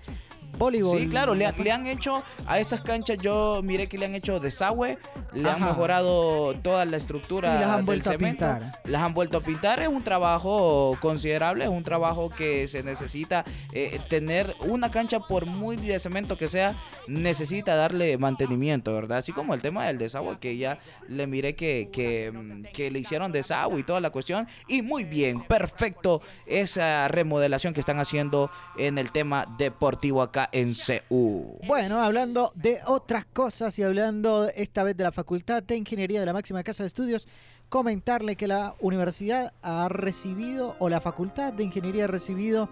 voleibol. 0.57 0.99
Sí, 0.99 1.07
claro, 1.07 1.35
le, 1.35 1.51
le 1.51 1.71
han 1.71 1.87
hecho 1.87 2.23
a 2.45 2.59
estas 2.59 2.81
canchas, 2.81 3.17
yo 3.19 3.61
miré 3.63 3.87
que 3.87 3.97
le 3.97 4.05
han 4.05 4.15
hecho 4.15 4.39
desagüe, 4.39 4.97
le 5.33 5.49
han 5.49 5.61
mejorado 5.61 6.55
toda 6.61 6.85
la 6.85 6.97
estructura 6.97 7.55
Y 7.55 7.59
las 7.59 7.69
han 7.69 7.77
del 7.77 7.85
vuelto 7.85 8.09
a 8.09 8.13
cemento, 8.13 8.45
pintar. 8.45 8.79
Las 8.85 9.01
han 9.01 9.13
vuelto 9.13 9.37
a 9.37 9.41
pintar, 9.41 9.79
es 9.79 9.87
un 9.87 10.03
trabajo 10.03 10.97
considerable, 10.99 11.65
es 11.65 11.69
un 11.69 11.83
trabajo 11.83 12.29
que 12.29 12.67
se 12.67 12.83
necesita 12.83 13.45
eh, 13.71 13.99
tener 14.09 14.55
una 14.61 14.91
cancha 14.91 15.19
por 15.19 15.45
muy 15.45 15.77
de 15.77 15.99
cemento 15.99 16.37
que 16.37 16.47
sea, 16.47 16.75
necesita 17.07 17.75
darle 17.75 18.17
mantenimiento, 18.17 18.93
¿verdad? 18.93 19.19
Así 19.19 19.31
como 19.31 19.53
el 19.53 19.61
tema 19.61 19.87
del 19.87 19.97
desagüe, 19.97 20.39
que 20.39 20.57
ya 20.57 20.79
le 21.07 21.27
miré 21.27 21.55
que, 21.55 21.89
que, 21.91 22.31
mm, 22.31 22.63
que 22.73 22.91
le 22.91 22.99
hicieron 22.99 23.31
desagüe 23.31 23.79
y 23.79 23.83
toda 23.83 23.99
la 23.99 24.09
cuestión, 24.09 24.47
y 24.67 24.81
muy 24.81 25.03
bien, 25.03 25.43
perfecto 25.43 26.21
esa 26.45 27.07
remodelación 27.07 27.73
que 27.73 27.79
están 27.79 27.99
haciendo 27.99 28.49
en 28.77 28.97
el 28.97 29.11
tema 29.11 29.45
deportivo 29.57 30.21
acá 30.21 30.49
en 30.51 30.73
CU. 30.73 31.59
Bueno, 31.65 32.01
hablando 32.01 32.51
de 32.55 32.79
otras 32.85 33.25
cosas 33.25 33.77
y 33.79 33.83
hablando 33.83 34.49
esta 34.55 34.83
vez 34.83 34.97
de 34.97 35.03
la 35.03 35.11
Facultad 35.11 35.63
de 35.63 35.75
Ingeniería 35.75 36.19
de 36.19 36.25
la 36.25 36.33
máxima 36.33 36.63
casa 36.63 36.83
de 36.83 36.87
estudios, 36.87 37.27
comentarle 37.69 38.35
que 38.35 38.47
la 38.47 38.75
universidad 38.79 39.53
ha 39.61 39.89
recibido, 39.89 40.75
o 40.79 40.89
la 40.89 41.01
Facultad 41.01 41.53
de 41.53 41.63
Ingeniería 41.63 42.05
ha 42.05 42.07
recibido 42.07 42.69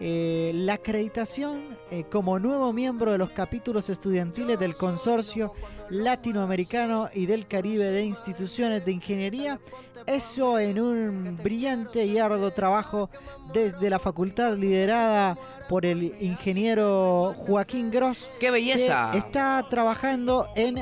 eh, 0.00 0.52
la 0.54 0.74
acreditación 0.74 1.76
eh, 1.90 2.04
como 2.10 2.38
nuevo 2.38 2.72
miembro 2.72 3.12
de 3.12 3.18
los 3.18 3.30
capítulos 3.30 3.90
estudiantiles 3.90 4.58
del 4.58 4.74
Consorcio 4.74 5.52
Latinoamericano 5.90 7.10
y 7.12 7.26
del 7.26 7.46
Caribe 7.46 7.84
de 7.84 8.04
Instituciones 8.04 8.86
de 8.86 8.92
Ingeniería. 8.92 9.60
Eso 10.06 10.58
en 10.58 10.80
un 10.80 11.36
brillante 11.42 12.06
y 12.06 12.18
arduo 12.18 12.50
trabajo 12.50 13.10
desde 13.52 13.90
la 13.90 13.98
facultad 13.98 14.56
liderada 14.56 15.36
por 15.68 15.84
el 15.84 16.14
ingeniero 16.20 17.34
Joaquín 17.36 17.90
Gross. 17.90 18.30
¡Qué 18.40 18.50
belleza! 18.50 19.10
que 19.12 19.18
está 19.18 19.66
trabajando 19.68 20.46
en 20.56 20.78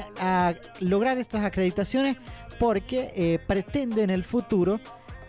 lograr 0.80 1.18
estas 1.18 1.44
acreditaciones 1.44 2.16
porque 2.58 3.12
eh, 3.14 3.38
pretende 3.46 4.02
en 4.02 4.10
el 4.10 4.24
futuro 4.24 4.80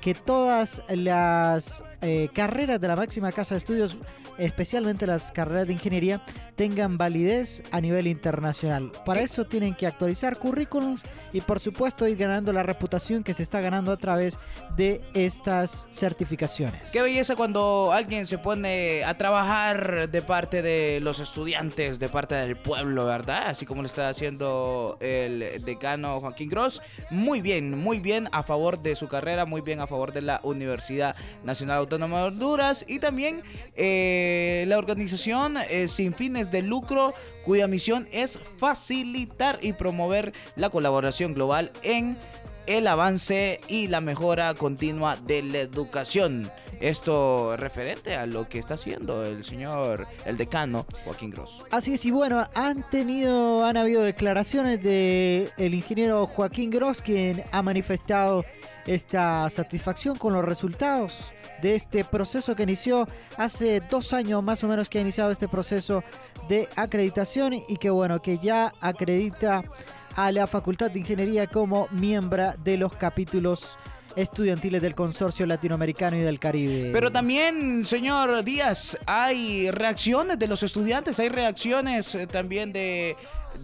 que 0.02 0.14
todas 0.14 0.84
las 0.90 1.84
eh, 2.02 2.30
carreras 2.34 2.80
de 2.80 2.88
la 2.88 2.96
máxima 2.96 3.32
casa 3.32 3.56
de 3.56 3.60
estudios, 3.60 3.98
especialmente 4.38 5.06
las 5.06 5.32
carreras 5.32 5.68
de 5.68 5.74
ingeniería, 5.74 6.22
tengan 6.56 6.98
validez 6.98 7.64
a 7.72 7.80
nivel 7.82 8.08
internacional. 8.08 8.92
Para 9.06 9.22
eso 9.22 9.46
tienen 9.46 9.74
que 9.74 9.88
actualizar 9.88 10.38
currículums 10.38 11.02
y 11.32 11.42
por 11.42 11.60
supuesto 11.60 12.08
ir 12.08 12.18
ganando 12.18 12.52
la 12.52 12.64
reputación 12.64 13.24
que 13.24 13.34
se 13.34 13.44
está 13.44 13.62
ganando 13.62 13.92
a 13.92 13.98
través 13.98 14.38
de 14.76 15.02
estas 15.14 15.88
certificaciones. 15.92 16.90
Qué 16.92 17.02
belleza 17.02 17.36
cuando 17.36 17.92
alguien 17.94 18.26
se 18.26 18.38
pone 18.38 19.04
a 19.04 19.18
trabajar 19.18 20.10
de 20.10 20.22
parte 20.22 20.62
de 20.62 21.00
los 21.02 21.20
estudiantes, 21.20 22.00
de 22.00 22.10
parte 22.10 22.36
del 22.36 22.58
pueblo, 22.58 23.06
¿verdad? 23.06 23.48
Así 23.48 23.66
como 23.66 23.82
lo 23.82 23.86
está 23.86 24.10
haciendo 24.10 24.98
el 25.00 25.64
decano 25.64 26.20
Joaquín 26.20 26.50
Gross. 26.50 26.82
Muy 27.10 27.42
bien, 27.42 27.78
muy 27.78 28.00
bien 28.00 28.28
a 28.32 28.44
favor 28.44 28.82
de 28.82 28.96
su 28.96 29.08
carrera, 29.08 29.46
muy 29.46 29.62
bien 29.62 29.80
a 29.80 29.88
favor 29.88 30.12
de 30.12 30.22
la 30.22 30.40
Universidad 30.44 31.16
Nacional 31.44 31.80
Autónoma 31.90 32.30
de 32.30 32.86
y 32.88 33.00
también 33.00 33.42
eh, 33.76 34.64
la 34.68 34.78
organización 34.78 35.58
eh, 35.58 35.88
sin 35.88 36.14
fines 36.14 36.52
de 36.52 36.62
lucro 36.62 37.16
cuya 37.44 37.66
misión 37.66 38.08
es 38.12 38.38
facilitar 38.58 39.58
y 39.64 39.74
promover 39.74 40.32
la 40.56 40.70
colaboración 40.70 41.34
global 41.34 41.72
en 41.82 42.16
el 42.68 42.86
avance 42.86 43.60
y 43.68 43.88
la 43.88 44.02
mejora 44.02 44.54
continua 44.54 45.16
de 45.16 45.42
la 45.42 45.58
educación. 45.58 46.52
Esto 46.80 47.58
referente 47.58 48.16
a 48.16 48.28
lo 48.28 48.48
que 48.48 48.60
está 48.60 48.76
haciendo 48.76 49.26
el 49.26 49.44
señor, 49.44 50.06
el 50.26 50.38
decano 50.38 50.86
Joaquín 51.04 51.32
Gross. 51.32 51.66
Así 51.72 51.96
es, 51.96 52.06
y 52.06 52.12
bueno, 52.12 52.48
han 52.54 52.88
tenido, 52.92 53.66
han 53.66 53.78
habido 53.78 54.04
declaraciones 54.04 54.84
de 54.84 55.50
el 55.58 55.74
ingeniero 55.74 56.28
Joaquín 56.28 56.70
Gross, 56.70 57.02
quien 57.02 57.44
ha 57.52 57.64
manifestado 57.64 58.46
esta 58.90 59.48
satisfacción 59.52 60.18
con 60.18 60.34
los 60.34 60.44
resultados 60.44 61.32
de 61.62 61.76
este 61.76 62.04
proceso 62.04 62.56
que 62.56 62.64
inició 62.64 63.08
hace 63.38 63.82
dos 63.82 64.14
años 64.14 64.42
más 64.42 64.64
o 64.64 64.68
menos 64.68 64.90
que 64.90 64.98
ha 64.98 65.02
iniciado 65.02 65.30
este 65.30 65.48
proceso 65.48 66.04
de 66.48 66.68
acreditación 66.76 67.54
y 67.54 67.78
que 67.78 67.92
bueno, 67.92 68.20
que 68.20 68.40
ya 68.40 68.74
acredita 68.82 69.64
a 70.16 70.32
la 70.32 70.48
Facultad 70.48 70.90
de 70.90 71.00
Ingeniería 71.00 71.46
como 71.46 71.88
miembro 71.92 72.54
de 72.64 72.78
los 72.78 72.96
capítulos 72.96 73.78
estudiantiles 74.16 74.82
del 74.82 74.96
Consorcio 74.96 75.46
Latinoamericano 75.46 76.18
y 76.18 76.22
del 76.22 76.40
Caribe. 76.40 76.90
Pero 76.92 77.12
también, 77.12 77.86
señor 77.86 78.44
Díaz, 78.44 78.98
hay 79.06 79.70
reacciones 79.70 80.40
de 80.40 80.48
los 80.48 80.64
estudiantes, 80.64 81.20
hay 81.20 81.30
reacciones 81.30 82.16
eh, 82.16 82.26
también 82.26 82.74
de 82.74 83.16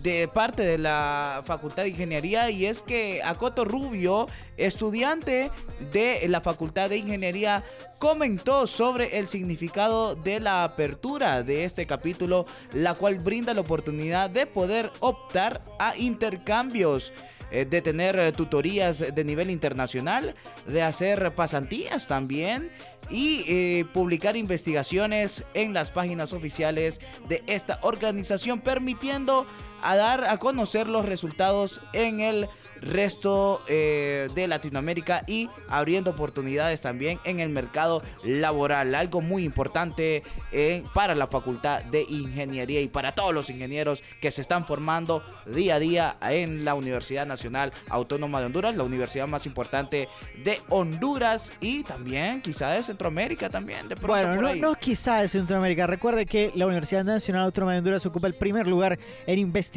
de 0.01 0.27
parte 0.27 0.63
de 0.63 0.77
la 0.77 1.41
Facultad 1.45 1.83
de 1.83 1.89
Ingeniería 1.89 2.49
y 2.49 2.65
es 2.65 2.81
que 2.81 3.21
Acoto 3.23 3.65
Rubio, 3.65 4.27
estudiante 4.57 5.51
de 5.91 6.27
la 6.27 6.41
Facultad 6.41 6.89
de 6.89 6.97
Ingeniería, 6.97 7.63
comentó 7.99 8.67
sobre 8.67 9.17
el 9.19 9.27
significado 9.27 10.15
de 10.15 10.39
la 10.39 10.63
apertura 10.63 11.43
de 11.43 11.65
este 11.65 11.85
capítulo, 11.85 12.45
la 12.73 12.93
cual 12.93 13.19
brinda 13.19 13.53
la 13.53 13.61
oportunidad 13.61 14.29
de 14.29 14.45
poder 14.45 14.91
optar 14.99 15.61
a 15.79 15.95
intercambios 15.97 17.11
eh, 17.51 17.63
de 17.63 17.81
tener 17.81 18.17
eh, 18.17 18.31
tutorías 18.31 18.99
de 19.13 19.23
nivel 19.23 19.51
internacional, 19.51 20.35
de 20.65 20.81
hacer 20.81 21.33
pasantías 21.35 22.07
también 22.07 22.69
y 23.09 23.45
eh, 23.47 23.85
publicar 23.93 24.35
investigaciones 24.35 25.43
en 25.53 25.73
las 25.73 25.91
páginas 25.91 26.33
oficiales 26.33 26.99
de 27.29 27.43
esta 27.45 27.79
organización, 27.83 28.61
permitiendo 28.61 29.45
a 29.85 29.95
dar 29.95 30.23
a 30.25 30.37
conocer 30.37 30.87
los 30.87 31.05
resultados 31.05 31.79
en 31.93 32.19
el 32.19 32.49
resto 32.81 33.61
eh, 33.67 34.29
de 34.33 34.47
Latinoamérica 34.47 35.23
y 35.27 35.49
abriendo 35.69 36.11
oportunidades 36.11 36.81
también 36.81 37.19
en 37.23 37.39
el 37.39 37.49
mercado 37.49 38.01
laboral. 38.23 38.95
Algo 38.95 39.21
muy 39.21 39.43
importante 39.43 40.23
eh, 40.51 40.83
para 40.93 41.13
la 41.13 41.27
Facultad 41.27 41.83
de 41.85 42.01
Ingeniería 42.01 42.81
y 42.81 42.87
para 42.87 43.13
todos 43.13 43.33
los 43.33 43.49
ingenieros 43.49 44.03
que 44.21 44.31
se 44.31 44.41
están 44.41 44.65
formando 44.65 45.23
día 45.45 45.75
a 45.75 45.79
día 45.79 46.15
en 46.21 46.65
la 46.65 46.73
Universidad 46.73 47.27
Nacional 47.27 47.71
Autónoma 47.89 48.39
de 48.39 48.47
Honduras, 48.47 48.75
la 48.75 48.83
universidad 48.83 49.27
más 49.27 49.45
importante 49.45 50.09
de 50.43 50.59
Honduras 50.69 51.51
y 51.61 51.83
también 51.83 52.41
quizá 52.41 52.69
de 52.69 52.81
Centroamérica 52.81 53.49
también. 53.49 53.87
De 53.87 53.95
bueno, 53.95 54.41
no, 54.41 54.55
no 54.55 54.75
quizá 54.75 55.21
de 55.21 55.29
Centroamérica. 55.29 55.85
Recuerde 55.85 56.25
que 56.25 56.51
la 56.55 56.65
Universidad 56.65 57.03
Nacional 57.03 57.45
Autónoma 57.45 57.73
de 57.73 57.79
Honduras 57.79 58.05
ocupa 58.05 58.27
el 58.27 58.35
primer 58.35 58.67
lugar 58.67 58.97
en 59.27 59.39
investigación 59.39 59.74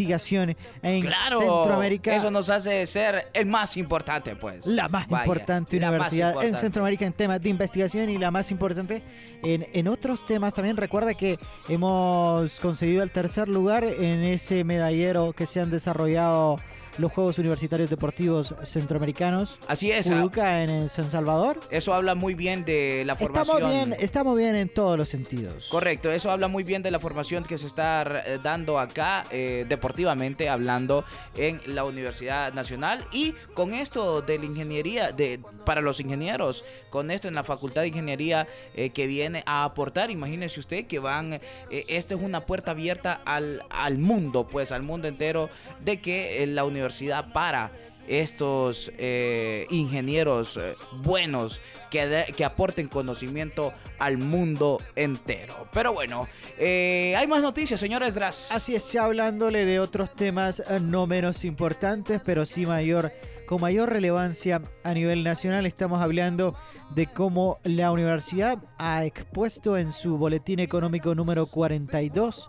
en 0.83 1.03
claro, 1.03 1.39
Centroamérica. 1.39 2.15
Eso 2.15 2.31
nos 2.31 2.51
hace 2.51 2.87
ser 2.87 3.27
el 3.33 3.47
más 3.47 3.77
importante, 3.77 4.37
pues. 4.37 4.67
La 4.67 4.89
más 4.89 5.07
importante 5.11 5.77
universidad 5.77 6.43
en 6.43 6.55
Centroamérica 6.55 7.07
en 7.07 7.13
temas 7.13 7.41
de 7.41 7.49
investigación 7.49 8.11
y 8.11 8.19
la 8.19 8.31
más 8.31 8.51
importante 8.51 9.03
en, 9.43 9.67
en 9.73 9.89
otros 9.89 10.25
temas. 10.27 10.55
También 10.55 10.77
recuerda 10.77 11.15
que 11.15 11.39
hemos 11.69 12.61
conseguido 12.61 13.03
el 13.03 13.11
tercer 13.11 13.49
lugar 13.49 13.85
en 13.85 14.23
ese 14.23 14.65
medallero 14.65 15.33
que 15.33 15.47
se 15.47 15.61
han 15.61 15.71
desarrollado 15.71 16.59
los 16.99 17.13
Juegos 17.13 17.39
Universitarios 17.39 17.91
Deportivos 17.91 18.55
Centroamericanos. 18.65 19.59
Así 19.69 19.91
es. 19.91 20.09
Uruca 20.09 20.63
en 20.63 20.89
San 20.89 21.11
Salvador. 21.11 21.61
Eso 21.71 21.95
habla 21.95 22.15
muy 22.15 22.35
bien 22.35 22.65
de 22.65 23.05
la 23.07 23.15
formación. 23.15 23.57
Estamos 23.57 23.73
bien, 23.73 23.97
estamos 24.01 24.37
bien 24.37 24.57
en 24.57 24.69
todos 24.69 24.99
los 24.99 25.09
sentidos. 25.09 25.69
Correcto, 25.71 26.11
eso 26.11 26.31
habla 26.31 26.49
muy 26.49 26.65
bien 26.65 26.83
de 26.83 26.91
la 26.91 26.99
formación 26.99 27.45
que 27.45 27.57
se 27.57 27.67
está 27.67 28.03
eh, 28.27 28.39
dando 28.43 28.79
acá, 28.79 29.25
eh, 29.31 29.65
deportivamente 29.69 30.49
hablando, 30.49 31.05
en 31.37 31.61
la 31.67 31.85
Universidad 31.85 32.53
Nacional. 32.53 33.05
Y 33.13 33.33
con 33.55 33.73
esto 33.73 34.21
de 34.23 34.39
la 34.39 34.45
ingeniería, 34.45 35.13
de, 35.13 35.41
para 35.65 35.81
los 35.81 36.01
ingenieros, 36.01 36.65
con 36.91 37.11
esto 37.11 37.29
en 37.29 37.35
la 37.35 37.45
Facultad 37.45 37.83
de 37.83 37.89
Ingeniería 37.89 38.47
eh, 38.75 38.91
que 38.91 39.07
viene 39.07 39.43
a 39.47 39.65
aportar, 39.65 40.11
imagínese 40.11 40.59
usted 40.61 40.87
que 40.87 40.99
van, 40.99 41.41
esta 41.71 42.15
es 42.15 42.21
una 42.21 42.41
puerta 42.41 42.73
abierta 42.73 43.21
al, 43.25 43.63
al 43.71 43.99
mundo, 43.99 44.47
pues 44.47 44.73
al 44.73 44.83
mundo 44.83 45.07
entero, 45.07 45.49
de 45.85 46.01
que 46.01 46.45
la 46.47 46.65
universidad 46.65 46.88
para 47.33 47.71
estos 48.09 48.91
eh, 48.99 49.67
ingenieros 49.71 50.57
eh, 50.57 50.75
buenos 51.03 51.61
que, 51.91 52.25
que, 52.37 52.45
aporten 52.45 52.89
conocimiento 52.89 53.73
al 53.99 54.19
mundo 54.19 54.81
entero. 54.97 55.69
Pero 55.73 55.93
bueno, 55.93 56.27
eh, 56.59 57.15
hay 57.17 57.27
más 57.27 57.43
noticias, 57.43 57.79
señores 57.79 58.15
Dras. 58.15 58.51
Así 58.51 58.75
es, 58.75 58.91
ya 58.93 59.05
hablándole 59.05 59.65
de 59.65 59.79
otros 59.79 60.15
temas 60.15 60.63
no 60.81 61.07
menos 61.07 61.45
importantes, 61.45 62.21
pero 62.25 62.47
sí 62.47 62.65
mayor, 62.67 63.13
con 63.47 63.61
mayor 63.61 63.93
relevancia 63.93 64.63
a 64.83 64.95
nivel 64.95 65.23
nacional, 65.23 65.67
estamos 65.67 66.01
hablando 66.01 66.55
de 66.95 67.07
cómo 67.07 67.59
la 67.65 67.93
universidad 67.93 68.59
ha 68.79 69.05
expuesto 69.05 69.77
en 69.77 69.93
su 69.93 70.17
boletín 70.17 70.61
económico 70.61 71.15
número 71.15 71.47
42 71.47 72.49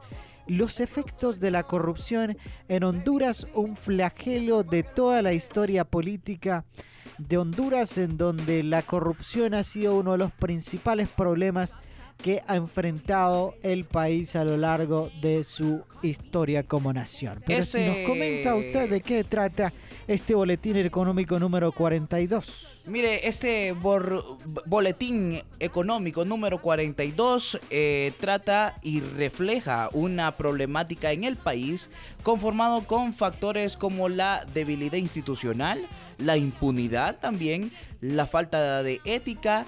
los 0.50 0.80
efectos 0.80 1.40
de 1.40 1.52
la 1.52 1.64
corrupción 1.64 2.38
en 2.68 2.84
Honduras, 2.84 3.48
un 3.54 3.76
flagelo 3.76 4.64
de 4.64 4.84
toda 4.84 5.22
la 5.22 5.34
historia 5.34 5.86
política 5.86 6.66
de 7.18 7.38
Honduras, 7.38 7.98
en 7.98 8.18
donde 8.18 8.64
la 8.64 8.82
corrupción 8.82 9.54
ha 9.54 9.64
sido 9.64 9.98
uno 9.98 10.14
de 10.14 10.18
los 10.18 10.32
principales 10.32 11.08
problemas 11.08 11.74
que 12.18 12.44
ha 12.48 12.56
enfrentado 12.56 13.56
el 13.64 13.86
país 13.86 14.36
a 14.36 14.44
lo 14.44 14.58
largo 14.58 15.10
de 15.22 15.44
su 15.44 15.84
historia 16.02 16.64
como 16.64 16.92
nación. 16.92 17.42
Pero 17.46 17.64
si 17.64 17.86
nos 17.86 17.98
comenta 18.06 18.56
usted 18.56 18.90
de 18.90 19.02
qué 19.02 19.24
trata 19.24 19.72
este 20.10 20.34
boletín 20.34 20.76
económico 20.78 21.38
número 21.38 21.72
42. 21.72 22.82
Mire, 22.88 23.28
este 23.28 23.74
boletín 24.66 25.44
económico 25.60 26.26
número 26.26 26.60
42 26.60 27.60
eh, 27.70 28.12
trata 28.20 28.80
y 28.82 29.02
refleja 29.02 29.88
una 29.94 30.36
problemática 30.36 31.12
en 31.12 31.26
el 31.26 31.36
país 31.36 31.92
conformado 32.24 32.88
con 32.88 33.14
factores 33.14 33.78
como 33.78 34.10
la 34.10 34.44
debilidad 34.52 34.98
institucional, 34.98 35.86
la 36.18 36.38
impunidad 36.38 37.20
también, 37.20 37.72
la 38.02 38.26
falta 38.26 38.82
de 38.82 39.02
ética, 39.06 39.68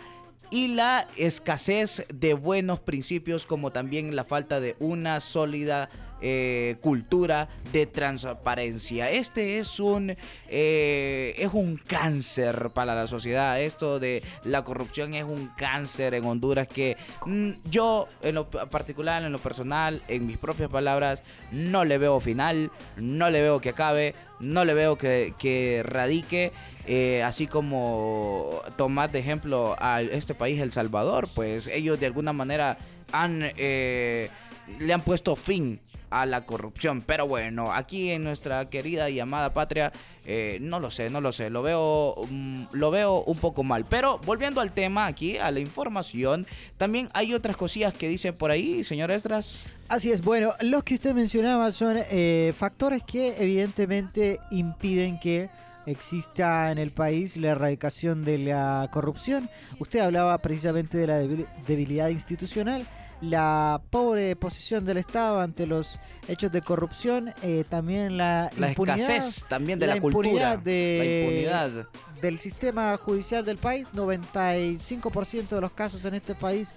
y 0.49 0.67
la 0.67 1.07
escasez 1.15 2.05
de 2.13 2.33
buenos 2.33 2.81
principios 2.81 3.45
como 3.45 3.71
también 3.71 4.15
la 4.17 4.25
falta 4.25 4.59
de 4.59 4.75
una 4.79 5.21
sólida 5.21 5.89
eh, 6.23 6.75
cultura 6.81 7.49
de 7.73 7.87
transparencia. 7.87 9.09
Este 9.09 9.57
es 9.57 9.79
un 9.79 10.15
eh, 10.49 11.33
es 11.37 11.51
un 11.53 11.77
cáncer 11.77 12.69
para 12.71 12.93
la 12.93 13.07
sociedad. 13.07 13.59
Esto 13.59 13.99
de 13.99 14.21
la 14.43 14.63
corrupción 14.63 15.15
es 15.15 15.23
un 15.23 15.47
cáncer 15.57 16.13
en 16.13 16.25
Honduras 16.25 16.67
que 16.67 16.95
mm, 17.25 17.51
yo 17.71 18.07
en 18.21 18.35
lo 18.35 18.49
particular, 18.49 19.23
en 19.23 19.31
lo 19.31 19.39
personal, 19.39 20.01
en 20.07 20.27
mis 20.27 20.37
propias 20.37 20.69
palabras, 20.69 21.23
no 21.51 21.85
le 21.85 21.97
veo 21.97 22.19
final, 22.19 22.69
no 22.97 23.31
le 23.31 23.41
veo 23.41 23.59
que 23.59 23.69
acabe, 23.69 24.13
no 24.39 24.63
le 24.63 24.75
veo 24.75 24.97
que, 24.97 25.33
que 25.39 25.81
radique. 25.83 26.51
Eh, 26.87 27.21
así 27.23 27.45
como 27.47 28.61
tomar 28.75 29.11
de 29.11 29.19
ejemplo 29.19 29.75
a 29.79 30.01
este 30.01 30.33
país, 30.35 30.59
El 30.59 30.71
Salvador, 30.71 31.29
pues 31.33 31.67
ellos 31.67 31.99
de 31.99 32.07
alguna 32.07 32.33
manera 32.33 32.77
han 33.11 33.43
le 34.79 34.93
han 34.93 35.01
puesto 35.01 35.35
fin 35.35 35.79
a 36.09 36.25
la 36.25 36.45
corrupción. 36.45 37.01
Pero 37.01 37.27
bueno, 37.27 37.71
aquí 37.71 38.11
en 38.11 38.23
nuestra 38.23 38.69
querida 38.69 39.09
y 39.09 39.19
amada 39.19 39.53
patria, 39.53 39.91
eh, 40.25 40.57
no 40.61 40.79
lo 40.79 40.91
sé, 40.91 41.09
no 41.09 41.21
lo 41.21 41.31
sé, 41.31 41.49
lo 41.49 41.61
veo, 41.61 42.15
mm, 42.29 42.63
lo 42.73 42.91
veo 42.91 43.23
un 43.23 43.37
poco 43.37 43.63
mal. 43.63 43.85
Pero 43.85 44.19
volviendo 44.25 44.59
al 44.61 44.71
tema 44.73 45.05
aquí, 45.07 45.37
a 45.37 45.51
la 45.51 45.59
información, 45.59 46.45
también 46.77 47.09
hay 47.13 47.33
otras 47.33 47.55
cosillas 47.57 47.93
que 47.93 48.07
dice 48.07 48.33
por 48.33 48.51
ahí, 48.51 48.83
señor 48.83 49.11
Esdras. 49.11 49.67
Así 49.87 50.11
es, 50.11 50.21
bueno, 50.21 50.53
los 50.61 50.83
que 50.83 50.95
usted 50.95 51.13
mencionaba 51.13 51.71
son 51.71 51.97
eh, 52.09 52.53
factores 52.57 53.03
que 53.03 53.35
evidentemente 53.41 54.39
impiden 54.51 55.19
que 55.19 55.49
exista 55.87 56.71
en 56.71 56.77
el 56.77 56.91
país 56.91 57.37
la 57.37 57.49
erradicación 57.49 58.23
de 58.23 58.37
la 58.37 58.87
corrupción. 58.91 59.49
Usted 59.79 59.99
hablaba 59.99 60.37
precisamente 60.37 60.97
de 60.97 61.07
la 61.07 61.21
debil- 61.21 61.47
debilidad 61.67 62.09
institucional, 62.09 62.85
la 63.21 63.81
pobre 63.89 64.35
posición 64.35 64.83
del 64.85 64.97
Estado 64.97 65.39
ante 65.39 65.65
los 65.67 65.99
hechos 66.27 66.51
de 66.51 66.61
corrupción, 66.61 67.31
eh, 67.43 67.63
también 67.69 68.17
la, 68.17 68.49
La 68.57 68.69
impunidad, 68.69 68.99
escasez 68.99 69.45
también 69.47 69.79
de 69.79 69.87
la, 69.87 69.95
impunidad 69.97 70.21
cultura. 70.55 70.57
de- 70.57 70.97
La 70.99 71.05
impunidad. 71.61 71.87
del 72.21 72.39
sistema 72.39 72.97
judicial 72.97 73.45
del 73.45 73.57
país. 73.57 73.87
95% 73.93 75.55
de 75.55 75.61
los 75.61 75.71
casos 75.71 76.03
en 76.05 76.15
este 76.15 76.35
país 76.35 76.69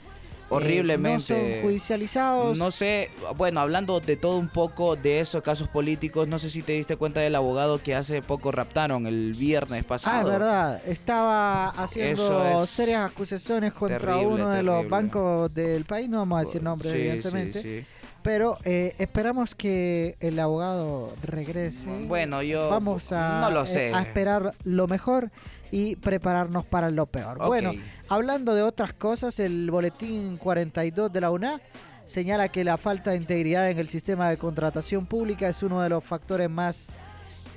eh, 0.44 0.54
Horriblemente. 0.54 1.32
no 1.34 1.38
son 1.40 1.62
judicializados. 1.62 2.58
No 2.58 2.70
sé, 2.70 3.10
bueno, 3.36 3.60
hablando 3.60 4.00
de 4.00 4.16
todo 4.16 4.36
un 4.36 4.48
poco 4.48 4.94
de 4.96 5.20
esos 5.20 5.42
casos 5.42 5.68
políticos, 5.68 6.28
no 6.28 6.38
sé 6.38 6.50
si 6.50 6.62
te 6.62 6.72
diste 6.72 6.96
cuenta 6.96 7.20
del 7.20 7.34
abogado 7.34 7.82
que 7.82 7.94
hace 7.94 8.22
poco 8.22 8.52
raptaron 8.52 9.06
el 9.06 9.34
viernes 9.34 9.84
pasado. 9.84 10.16
Ah, 10.16 10.20
es 10.20 10.26
verdad. 10.26 10.82
Estaba 10.86 11.68
haciendo 11.70 12.62
es 12.62 12.70
serias 12.70 13.10
acusaciones 13.10 13.72
contra 13.72 13.98
terrible, 13.98 14.26
uno 14.26 14.50
de 14.50 14.62
los 14.62 14.88
bancos 14.88 15.54
del 15.54 15.84
país. 15.84 16.08
No 16.08 16.18
vamos 16.18 16.38
a 16.38 16.44
decir 16.44 16.62
nombres, 16.62 16.92
Sí, 16.92 16.98
evidentemente. 16.98 17.62
sí, 17.62 17.80
sí. 17.80 17.86
Pero 18.24 18.56
eh, 18.64 18.94
esperamos 18.96 19.54
que 19.54 20.16
el 20.18 20.40
abogado 20.40 21.12
regrese. 21.22 21.90
Bueno, 22.08 22.42
yo 22.42 22.70
Vamos 22.70 23.12
a, 23.12 23.42
no 23.42 23.50
lo 23.50 23.64
eh, 23.64 23.66
sé. 23.66 23.92
a 23.94 24.00
esperar 24.00 24.54
lo 24.64 24.88
mejor 24.88 25.30
y 25.70 25.96
prepararnos 25.96 26.64
para 26.64 26.90
lo 26.90 27.04
peor. 27.04 27.36
Bueno, 27.44 27.72
hablando 28.08 28.54
de 28.54 28.62
otras 28.62 28.94
cosas, 28.94 29.38
el 29.40 29.70
boletín 29.70 30.38
42 30.38 31.12
de 31.12 31.20
la 31.20 31.30
UNA 31.30 31.60
señala 32.06 32.48
que 32.48 32.64
la 32.64 32.78
falta 32.78 33.10
de 33.10 33.18
integridad 33.18 33.68
en 33.68 33.78
el 33.78 33.88
sistema 33.90 34.30
de 34.30 34.38
contratación 34.38 35.04
pública 35.04 35.46
es 35.46 35.62
uno 35.62 35.82
de 35.82 35.90
los 35.90 36.02
factores 36.02 36.48
más 36.48 36.86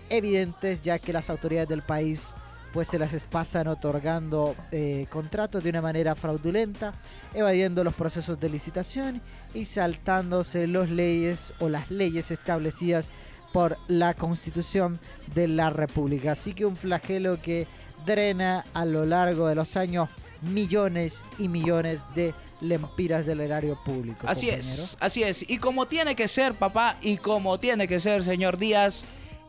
evidentes, 0.10 0.82
ya 0.82 1.00
que 1.00 1.14
las 1.14 1.30
autoridades 1.30 1.70
del 1.70 1.82
país 1.82 2.36
pues 2.78 2.90
se 2.90 3.00
las 3.00 3.26
pasan 3.26 3.68
otorgando 3.70 4.56
eh, 4.70 5.08
contratos 5.10 5.64
de 5.64 5.72
una 5.72 5.82
manera 5.82 6.14
fraudulenta, 6.14 6.94
evadiendo 7.34 7.84
los 7.84 7.96
procesos 7.96 8.40
de 8.40 8.52
licitación 8.52 9.20
y 9.56 9.66
saltándose 9.66 10.68
las 10.68 10.88
leyes 10.88 11.56
o 11.58 11.70
las 11.70 11.90
leyes 11.90 12.30
establecidas 12.30 13.08
por 13.52 13.80
la 13.88 14.14
Constitución 14.14 15.00
de 15.34 15.48
la 15.48 15.72
República. 15.72 16.34
Así 16.34 16.54
que 16.54 16.68
un 16.68 16.76
flagelo 16.76 17.42
que 17.42 17.66
drena 18.06 18.64
a 18.76 18.86
lo 18.86 19.06
largo 19.06 19.48
de 19.48 19.56
los 19.56 19.76
años 19.76 20.08
millones 20.44 21.26
y 21.40 21.48
millones 21.48 22.04
de 22.14 22.36
lempiras 22.62 23.26
del 23.26 23.40
erario 23.40 23.80
público. 23.84 24.28
Así 24.28 24.52
compañero. 24.52 24.84
es, 24.84 24.98
así 25.00 25.24
es. 25.24 25.50
Y 25.50 25.58
como 25.58 25.88
tiene 25.88 26.16
que 26.16 26.28
ser, 26.28 26.54
papá, 26.54 26.96
y 27.02 27.18
como 27.18 27.60
tiene 27.60 27.88
que 27.88 28.00
ser, 28.00 28.24
señor 28.24 28.60
Díaz, 28.60 29.08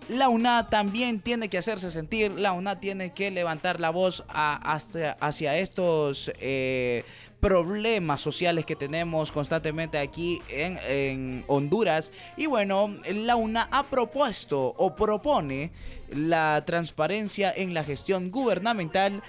la 0.08 0.28
UNA 0.28 0.68
también 0.68 1.20
tiene 1.20 1.48
que 1.48 1.58
hacerse 1.58 1.90
sentir, 1.90 2.32
la 2.32 2.52
UNA 2.52 2.80
tiene 2.80 3.12
que 3.12 3.30
levantar 3.30 3.80
la 3.80 3.90
voz 3.90 4.24
hacia 4.28 5.58
estos 5.58 6.32
eh, 6.40 7.04
problemas 7.40 8.20
sociales 8.20 8.64
que 8.64 8.74
tenemos 8.74 9.30
constantemente 9.30 9.98
aquí 9.98 10.40
en, 10.48 10.78
en 10.88 11.44
Honduras. 11.46 12.12
Y 12.36 12.46
bueno, 12.46 12.94
la 13.06 13.36
UNA 13.36 13.68
ha 13.70 13.82
propuesto 13.84 14.60
o 14.60 14.94
propone 14.94 15.70
la 16.10 16.64
transparencia 16.64 17.52
en 17.54 17.74
la 17.74 17.84
gestión 17.84 18.30
gubernamental 18.30 19.22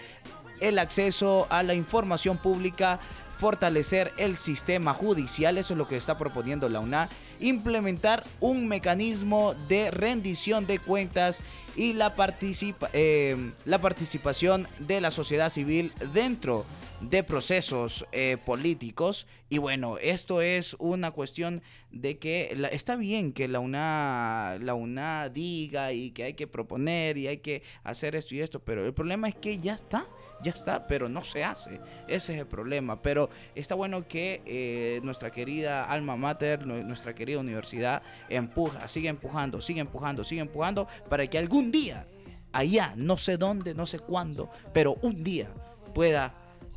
el 0.60 0.80
acceso 0.80 1.48
a 1.50 1.64
la 1.64 1.74
información 1.74 2.38
pública, 2.38 3.00
fortalecer 3.38 4.12
el 4.18 4.38
sistema 4.38 4.94
judicial, 4.94 5.58
eso 5.58 5.74
es 5.74 5.78
lo 5.78 5.88
que 5.88 5.96
está 5.96 6.18
proponiendo 6.18 6.68
la 6.68 6.82
UNA, 6.82 7.10
implementar 7.39 8.24
un 8.39 8.67
mecanismo 8.67 9.53
de 9.67 9.91
rendición 9.91 10.65
de 10.67 10.79
cuentas 10.79 11.41
y 11.75 11.93
la, 11.93 12.15
participa- 12.15 12.89
eh, 12.93 13.51
la 13.65 13.80
participación 13.80 14.67
de 14.80 15.02
la 15.02 15.12
sociedad 15.12 15.49
civil 15.49 15.91
dentro 16.13 16.65
de 17.02 17.23
procesos 17.23 18.06
eh, 18.12 18.36
políticos. 18.45 19.25
Y 19.49 19.58
bueno, 19.58 19.97
esto 19.99 20.41
es 20.41 20.75
una 20.80 21.12
cuestión 21.12 21.62
de 21.91 22.17
que 22.17 22.54
la- 22.58 22.67
está 22.67 22.97
bien 22.97 23.32
que 23.32 23.47
la 23.47 23.62
UNA, 23.62 24.58
la 24.62 24.73
UNA 24.73 25.30
diga 25.30 25.93
y 25.93 26.12
que 26.12 26.23
hay 26.25 26.34
que 26.34 26.45
proponer 26.47 27.17
y 27.17 27.28
hay 27.28 27.38
que 27.38 27.63
hacer 27.86 28.15
esto 28.17 28.36
y 28.36 28.41
esto, 28.41 28.60
pero 28.60 28.86
el 28.86 28.93
problema 28.93 29.30
es 29.30 29.36
que 29.36 29.60
ya 29.60 29.75
está, 29.75 30.06
ya 30.43 30.52
está, 30.52 30.88
pero 30.88 31.10
no 31.10 31.21
se 31.21 31.43
hace. 31.43 31.80
Ese 32.08 32.34
es 32.34 32.39
el 32.39 32.47
problema. 32.47 33.02
Pero 33.02 33.30
está 33.56 33.75
bueno 33.75 34.08
que 34.08 34.41
eh, 34.45 34.99
nuestra 35.04 35.32
querida 35.32 35.86
alma 35.86 36.15
mater, 36.15 36.65
nu- 36.65 36.84
nuestra 36.84 37.13
querida 37.13 37.39
universidad, 37.39 38.02
empuja, 38.30 38.88
sigue 38.88 39.10
empujando, 39.10 39.62
sigue 39.62 39.82
empujando, 39.82 40.23
sigue 40.23 40.41
empujando 40.41 40.88
para 41.10 41.25
que 41.28 41.38
algún 41.38 41.71
día, 41.71 42.06
allá, 42.52 42.93
no 42.95 43.17
sé 43.17 43.38
dónde, 43.38 43.73
no 43.73 43.86
sé 43.86 43.99
cuándo, 43.99 44.49
pero 44.73 44.95
un 45.02 45.23
día 45.23 45.49
pueda 45.93 46.34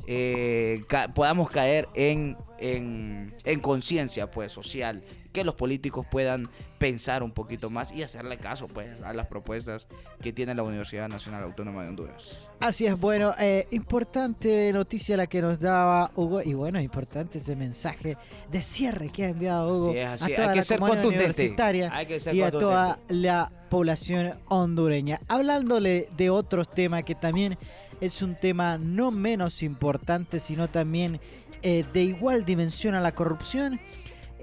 eh, 0.07 0.83
podamos 1.15 1.49
caer 1.51 1.89
en, 1.95 2.37
en, 2.59 3.35
en 3.45 3.61
conciencia 3.61 4.31
pues 4.31 4.51
social 4.51 5.03
que 5.33 5.45
los 5.45 5.55
políticos 5.55 6.07
puedan 6.11 6.49
pensar 6.79 7.23
un 7.23 7.31
poquito 7.31 7.71
más 7.71 7.93
y 7.93 8.03
hacerle 8.03 8.39
caso 8.39 8.69
pues 8.69 9.01
a 9.03 9.13
las 9.13 9.27
propuestas 9.27 9.87
que 10.21 10.33
tiene 10.33 10.55
la 10.55 10.63
Universidad 10.63 11.09
Nacional 11.09 11.43
Autónoma 11.45 11.83
de 11.83 11.89
Honduras. 11.89 12.39
Así 12.61 12.87
es, 12.87 12.99
bueno, 12.99 13.35
eh, 13.39 13.67
importante 13.71 14.73
noticia 14.73 15.17
la 15.17 15.27
que 15.27 15.41
nos 15.41 15.61
daba 15.61 16.11
Hugo 16.17 16.43
y 16.43 16.55
bueno, 16.55 16.81
importante 16.81 17.39
ese 17.39 17.57
mensaje 17.57 18.17
de 18.51 18.63
cierre 18.63 19.09
que 19.11 19.25
ha 19.25 19.29
enviado 19.29 19.73
Hugo 19.75 19.93
Sí, 19.93 20.01
así, 20.01 20.33
a 20.33 20.37
toda 20.37 20.49
hay 20.49 20.55
que 20.55 20.57
la 20.57 20.63
ser 20.63 20.83
universitaria 20.83 21.91
Hay 21.93 22.07
que 22.07 22.21
ser 22.21 22.35
y 22.35 22.43
a 22.43 22.51
toda 22.51 22.99
la 23.09 23.51
población 23.71 24.35
hondureña. 24.49 25.21
Hablándole 25.29 26.09
de 26.17 26.31
otros 26.31 26.71
temas 26.71 27.05
que 27.05 27.15
también 27.15 27.57
es 28.01 28.21
un 28.21 28.35
tema 28.35 28.79
no 28.79 29.13
menos 29.13 29.63
importante, 29.63 30.41
sino 30.41 30.69
también 30.69 31.21
eh, 31.63 31.85
de 31.93 32.03
igual 32.03 32.45
dimensión 32.45 32.97
a 32.97 33.01
la 33.01 33.13
corrupción, 33.13 33.79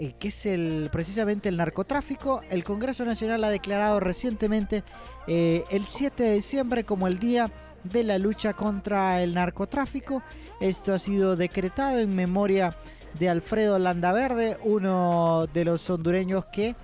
eh, 0.01 0.13
que 0.17 0.29
es 0.29 0.45
el 0.45 0.87
precisamente 0.93 1.49
el 1.49 1.57
narcotráfico. 1.57 2.41
El 2.49 2.63
Congreso 2.63 3.03
Nacional 3.03 3.43
ha 3.43 3.49
declarado 3.49 3.99
recientemente 3.99 4.85
eh, 5.27 5.65
el 5.71 5.85
7 5.85 6.23
de 6.23 6.33
diciembre 6.35 6.85
como 6.85 7.05
el 7.07 7.19
día 7.19 7.51
de 7.83 8.05
la 8.05 8.17
lucha 8.17 8.53
contra 8.53 9.21
el 9.21 9.33
narcotráfico. 9.33 10.23
Esto 10.61 10.93
ha 10.93 10.99
sido 10.99 11.35
decretado 11.35 11.99
en 11.99 12.15
memoria 12.15 12.77
de 13.19 13.27
Alfredo 13.27 13.77
Landaverde, 13.77 14.57
uno 14.63 15.47
de 15.53 15.65
los 15.65 15.89
hondureños 15.89 16.45
que 16.45 16.77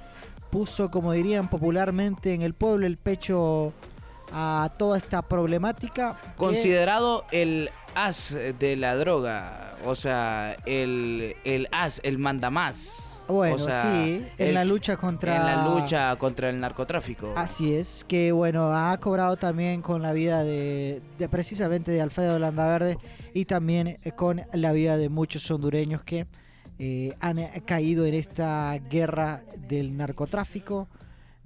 puso, 0.49 0.91
como 0.91 1.13
dirían 1.13 1.49
popularmente 1.49 2.33
en 2.33 2.41
el 2.41 2.53
pueblo, 2.53 2.85
el 2.85 2.97
pecho 2.97 3.73
a 4.33 4.73
toda 4.77 4.97
esta 4.97 5.21
problemática. 5.21 6.19
Considerado 6.35 7.23
el 7.31 7.69
as 7.95 8.35
de 8.59 8.75
la 8.75 8.95
droga, 8.95 9.75
o 9.85 9.95
sea, 9.95 10.55
el, 10.65 11.35
el 11.43 11.67
as, 11.71 11.99
el 12.03 12.17
mandamás. 12.17 13.21
Bueno, 13.27 13.55
o 13.55 13.57
sea, 13.59 13.81
sí, 14.03 14.23
en 14.37 14.47
el- 14.49 14.53
la 14.53 14.63
lucha 14.65 14.97
contra... 14.97 15.35
En 15.35 15.45
la 15.45 15.67
lucha 15.67 16.15
contra 16.17 16.47
el 16.49 16.59
narcotráfico. 16.59 17.33
Así 17.35 17.73
es, 17.73 18.05
que 18.07 18.31
bueno, 18.31 18.71
ha 18.71 18.95
cobrado 18.99 19.35
también 19.37 19.81
con 19.81 20.03
la 20.03 20.13
vida 20.13 20.43
de, 20.43 21.01
de 21.17 21.27
precisamente 21.29 21.91
de 21.91 22.01
Alfredo 22.01 22.37
Landaverde 22.37 22.99
y 23.33 23.45
también 23.45 23.97
eh, 24.03 24.11
con 24.11 24.41
la 24.53 24.71
vida 24.73 24.97
de 24.97 25.09
muchos 25.09 25.49
hondureños 25.49 26.03
que 26.03 26.27
eh, 26.77 27.15
han 27.19 27.37
caído 27.65 28.05
en 28.05 28.13
esta 28.13 28.77
guerra 28.89 29.41
del 29.57 29.97
narcotráfico. 29.97 30.87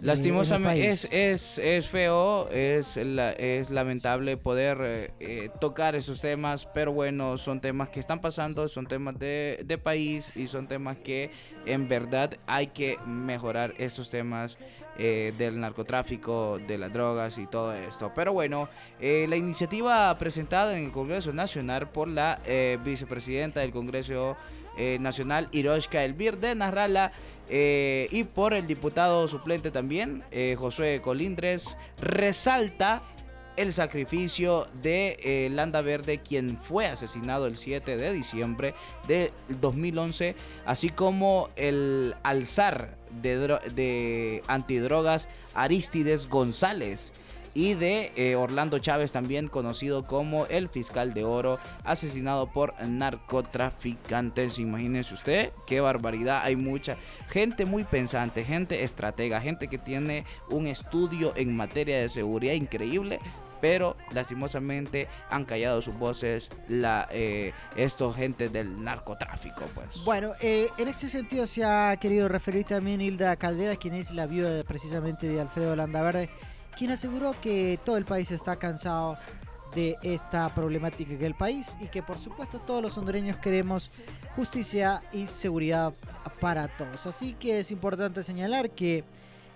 Lastimosamente 0.02 0.90
es, 0.90 1.06
es, 1.12 1.58
es 1.58 1.90
feo, 1.90 2.50
es, 2.52 2.96
la- 2.96 3.32
es 3.34 3.70
lamentable 3.70 4.38
poder 4.38 4.78
eh, 4.82 5.12
eh, 5.20 5.50
tocar 5.60 5.96
esos 5.96 6.22
temas, 6.22 6.66
pero 6.74 6.94
bueno, 6.94 7.38
son 7.38 7.60
temas 7.60 7.90
que 7.90 8.00
están 8.00 8.22
pasando, 8.22 8.70
son 8.70 8.88
temas 8.88 9.20
de, 9.20 9.62
de 9.66 9.78
país 9.78 10.32
y 10.36 10.48
son 10.48 10.68
temas 10.68 10.98
que 10.98 11.32
en 11.66 11.88
verdad 11.90 12.36
hay 12.48 12.68
que 12.68 12.98
mejorar 13.06 13.74
esos 13.78 14.10
temas 14.10 14.58
eh, 14.98 15.34
del 15.38 15.60
narcotráfico, 15.60 16.60
de 16.66 16.78
las 16.78 16.94
drogas 16.94 17.38
y 17.38 17.46
todo 17.46 17.74
esto. 17.74 18.12
Pero 18.16 18.32
bueno, 18.32 18.70
eh, 19.02 19.26
la 19.28 19.36
iniciativa 19.36 20.18
presentada 20.18 20.78
en 20.78 20.86
el 20.86 20.92
Congreso 20.92 21.34
Nacional 21.34 21.90
por 21.90 22.08
la 22.08 22.40
vicepresidenta 22.86 23.60
del 23.60 23.72
Congreso 23.72 24.38
Nacional, 25.00 25.50
Hiroshka 25.52 26.06
Elvir 26.06 26.38
de 26.38 26.56
Narrala, 26.56 27.12
eh, 27.50 28.08
y 28.12 28.24
por 28.24 28.54
el 28.54 28.68
diputado 28.68 29.28
suplente 29.28 29.72
también, 29.72 30.24
eh, 30.32 30.56
Josué 30.58 31.02
Colindres, 31.02 31.76
resalta 32.00 33.02
el 33.58 33.74
sacrificio 33.74 34.68
de 34.82 35.18
eh, 35.24 35.50
Landa 35.52 35.82
Verde, 35.82 36.20
quien 36.20 36.58
fue 36.58 36.86
asesinado 36.86 37.46
el 37.48 37.58
7 37.58 37.98
de 37.98 38.14
diciembre 38.14 38.74
de 39.08 39.34
2011, 39.60 40.36
así 40.66 40.90
como 40.90 41.50
el 41.56 42.16
alzar 42.24 42.98
de, 43.22 43.38
de 43.76 44.44
antidrogas 44.48 45.28
Aristides 45.56 46.30
González 46.30 47.12
y 47.60 47.74
de 47.74 48.14
eh, 48.16 48.38
Orlando 48.38 48.80
Chávez, 48.80 49.12
también 49.12 49.50
conocido 49.50 50.08
como 50.08 50.46
el 50.46 50.70
fiscal 50.70 51.14
de 51.14 51.26
oro, 51.26 51.60
asesinado 51.84 52.48
por 52.54 52.74
narcotraficantes. 52.82 54.60
Imagínense 54.60 55.14
usted, 55.14 55.52
qué 55.68 55.82
barbaridad. 55.82 56.40
Hay 56.46 56.56
mucha 56.56 56.96
gente 57.28 57.66
muy 57.66 57.84
pensante, 57.84 58.46
gente 58.46 58.86
estratega, 58.86 59.42
gente 59.42 59.68
que 59.68 59.78
tiene 59.78 60.24
un 60.50 60.68
estudio 60.68 61.34
en 61.36 61.54
materia 61.54 62.00
de 62.00 62.08
seguridad 62.08 62.54
increíble. 62.54 63.20
Pero 63.60 63.98
lastimosamente 64.14 65.10
han 65.30 65.44
callado 65.44 65.82
sus 65.82 65.94
voces 66.00 66.50
eh, 66.70 67.52
estos 67.76 68.16
gentes 68.16 68.54
del 68.54 68.82
narcotráfico, 68.82 69.66
pues. 69.76 70.02
Bueno, 70.06 70.32
eh, 70.40 70.70
en 70.78 70.88
este 70.88 71.10
sentido 71.10 71.46
se 71.46 71.66
ha 71.66 71.98
querido 71.98 72.30
referir 72.30 72.64
también 72.64 73.02
Hilda 73.02 73.36
Caldera, 73.36 73.76
quien 73.76 73.96
es 73.96 74.12
la 74.12 74.28
viuda 74.28 74.64
precisamente 74.64 75.28
de 75.28 75.42
Alfredo 75.42 75.76
Landaverde, 75.76 76.30
quien 76.80 76.92
aseguró 76.92 77.36
que 77.42 77.78
todo 77.84 77.98
el 77.98 78.06
país 78.06 78.32
está 78.32 78.56
cansado 78.56 79.18
de 79.76 79.98
esta 80.02 80.48
problemática 80.56 81.18
que 81.18 81.26
el 81.26 81.36
país 81.36 81.76
y 81.82 81.88
que 81.88 82.02
por 82.02 82.18
supuesto 82.18 82.58
todos 82.60 82.82
los 82.82 82.98
hondureños 82.98 83.36
queremos 83.36 83.92
justicia 84.38 85.02
y 85.12 85.28
seguridad 85.28 85.94
para 86.40 86.70
todos. 86.70 87.06
Así 87.06 87.34
que 87.34 87.60
es 87.60 87.72
importante 87.72 88.24
señalar 88.24 88.70
que 88.70 89.04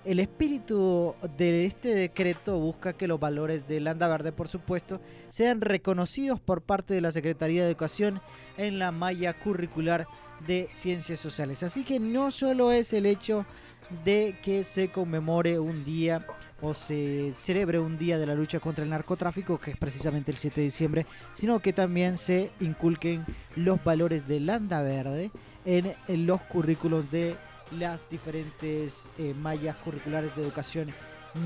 el 0.03 0.19
espíritu 0.19 1.15
de 1.37 1.63
este 1.63 1.95
decreto 1.95 2.59
busca 2.59 2.91
que 2.91 3.07
los 3.07 3.21
valores 3.21 3.65
de 3.69 3.79
Landa 3.79 4.09
Verde, 4.09 4.33
por 4.33 4.49
supuesto, 4.49 4.99
sean 5.29 5.61
reconocidos 5.61 6.41
por 6.41 6.61
parte 6.61 6.93
de 6.93 6.99
la 6.99 7.13
Secretaría 7.13 7.61
de 7.63 7.69
Educación 7.69 8.19
en 8.57 8.79
la 8.79 8.91
malla 8.91 9.31
curricular 9.31 10.07
de 10.45 10.67
Ciencias 10.73 11.21
Sociales. 11.21 11.63
Así 11.63 11.85
que 11.85 12.01
no 12.01 12.31
solo 12.31 12.73
es 12.73 12.91
el 12.91 13.05
hecho 13.05 13.45
de 14.03 14.37
que 14.41 14.63
se 14.63 14.91
conmemore 14.91 15.59
un 15.59 15.83
día 15.83 16.25
o 16.61 16.73
se 16.73 17.31
celebre 17.33 17.79
un 17.79 17.97
día 17.97 18.17
de 18.17 18.25
la 18.25 18.35
lucha 18.35 18.59
contra 18.59 18.83
el 18.83 18.89
narcotráfico, 18.89 19.59
que 19.59 19.71
es 19.71 19.77
precisamente 19.77 20.31
el 20.31 20.37
7 20.37 20.61
de 20.61 20.65
diciembre, 20.65 21.05
sino 21.33 21.59
que 21.59 21.73
también 21.73 22.17
se 22.17 22.51
inculquen 22.59 23.25
los 23.55 23.83
valores 23.83 24.27
de 24.27 24.39
Landa 24.39 24.81
Verde 24.81 25.31
en, 25.65 25.93
los 26.25 26.41
currículos 26.41 27.11
de 27.11 27.35
las 27.77 28.09
diferentes 28.09 29.09
eh, 29.17 29.33
mallas 29.33 29.75
curriculares 29.77 30.35
de 30.35 30.43
educación 30.43 30.89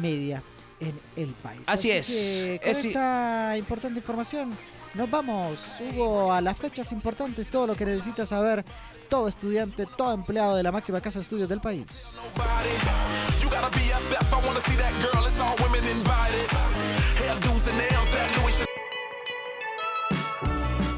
media 0.02 0.44
en 0.80 1.00
el 1.16 1.30
país. 1.34 1.62
Así 1.66 1.92
es. 1.92 2.08
que 2.08 2.60
con 2.62 2.70
Es 2.72 2.86
esta 2.86 3.56
importante 3.58 4.00
información 4.00 4.56
nos 4.94 5.12
vamos, 5.12 5.60
Hugo, 5.80 6.34
a 6.34 6.42
las 6.42 6.58
fechas 6.58 6.92
importantes, 6.92 7.48
todo 7.48 7.68
lo 7.68 7.76
que 7.76 7.86
necesita 7.86 8.26
saber 8.26 8.66
todo 9.10 9.28
estudiante, 9.28 9.86
todo 9.86 10.13
empleado 10.13 10.56
de 10.56 10.63
la 10.63 10.72
máxima 10.72 11.02
casa 11.02 11.20
de 11.20 11.24
estudios 11.24 11.48
del 11.48 11.62
país. 11.62 12.18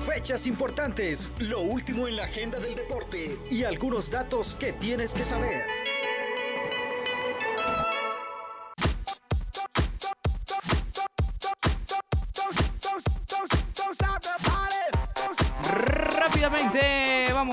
Fechas 0.05 0.47
importantes, 0.47 1.29
lo 1.39 1.61
último 1.61 2.07
en 2.07 2.15
la 2.15 2.23
agenda 2.23 2.59
del 2.59 2.75
deporte 2.75 3.37
y 3.49 3.63
algunos 3.63 4.09
datos 4.09 4.55
que 4.55 4.73
tienes 4.73 5.13
que 5.13 5.23
saber. 5.25 5.78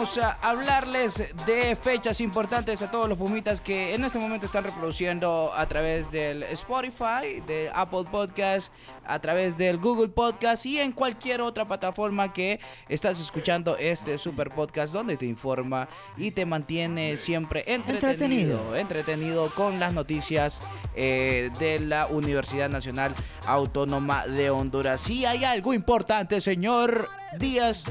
Vamos 0.07 0.19
a 0.19 0.39
hablarles 0.49 1.23
de 1.47 1.75
fechas 1.75 2.21
importantes 2.21 2.81
a 2.83 2.91
todos 2.91 3.09
los 3.09 3.19
pumitas 3.19 3.61
que 3.61 3.95
en 3.95 4.05
este 4.05 4.19
momento 4.19 4.47
están 4.47 4.63
reproduciendo 4.63 5.53
a 5.55 5.67
través 5.67 6.11
del 6.13 6.45
Spotify, 6.45 7.41
de 7.47 7.71
Apple 7.75 8.05
Podcast, 8.11 8.73
a 9.05 9.19
través 9.21 9.57
del 9.57 9.79
Google 9.79 10.09
Podcast 10.09 10.65
y 10.67 10.79
en 10.79 10.93
cualquier 10.93 11.41
otra 11.41 11.65
plataforma 11.65 12.33
que 12.33 12.61
estás 12.89 13.19
escuchando 13.21 13.77
este 13.79 14.19
super 14.19 14.51
podcast 14.51 14.93
donde 14.93 15.17
te 15.17 15.27
informa 15.27 15.89
y 16.17 16.31
te 16.31 16.45
mantiene 16.47 17.17
siempre 17.17 17.65
entretenido, 17.67 18.11
Entretenido. 18.11 18.77
entretenido 18.77 19.51
con 19.55 19.81
las 19.81 19.93
noticias 19.93 20.61
eh, 20.95 21.51
de 21.59 21.81
la 21.81 22.07
Universidad 22.07 22.69
Nacional 22.69 23.15
Autónoma 23.47 24.27
de 24.27 24.51
Honduras. 24.51 25.01
Si 25.01 25.25
hay 25.25 25.45
algo 25.45 25.73
importante, 25.75 26.41
señor 26.41 27.09
Díaz, 27.39 27.85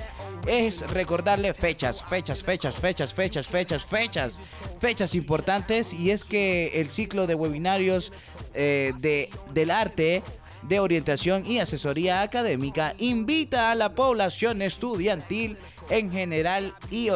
es 0.47 0.81
recordarle 0.91 1.53
fechas, 1.53 2.03
fechas, 2.03 2.43
fechas, 2.43 2.75
fechas, 2.79 3.13
fechas, 3.13 3.47
fechas, 3.47 3.85
fechas, 3.85 4.39
fechas 4.79 5.15
importantes. 5.15 5.93
Y 5.93 6.11
es 6.11 6.23
que 6.23 6.79
el 6.79 6.89
ciclo 6.89 7.27
de 7.27 7.35
webinarios 7.35 8.11
eh, 8.53 8.93
de, 8.99 9.29
del 9.53 9.71
arte 9.71 10.23
de 10.63 10.79
orientación 10.79 11.45
y 11.45 11.59
asesoría 11.59 12.21
académica 12.21 12.95
invita 12.97 13.69
a 13.71 13.75
la 13.75 13.93
población 13.93 14.61
estudiantil 14.63 15.57
en 15.89 16.11
general 16.11 16.73
y, 16.89 17.09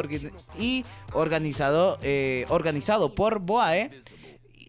y 0.59 0.85
organizado, 1.13 1.97
eh, 2.03 2.45
organizado 2.49 3.15
por 3.15 3.39
BOAE 3.39 3.89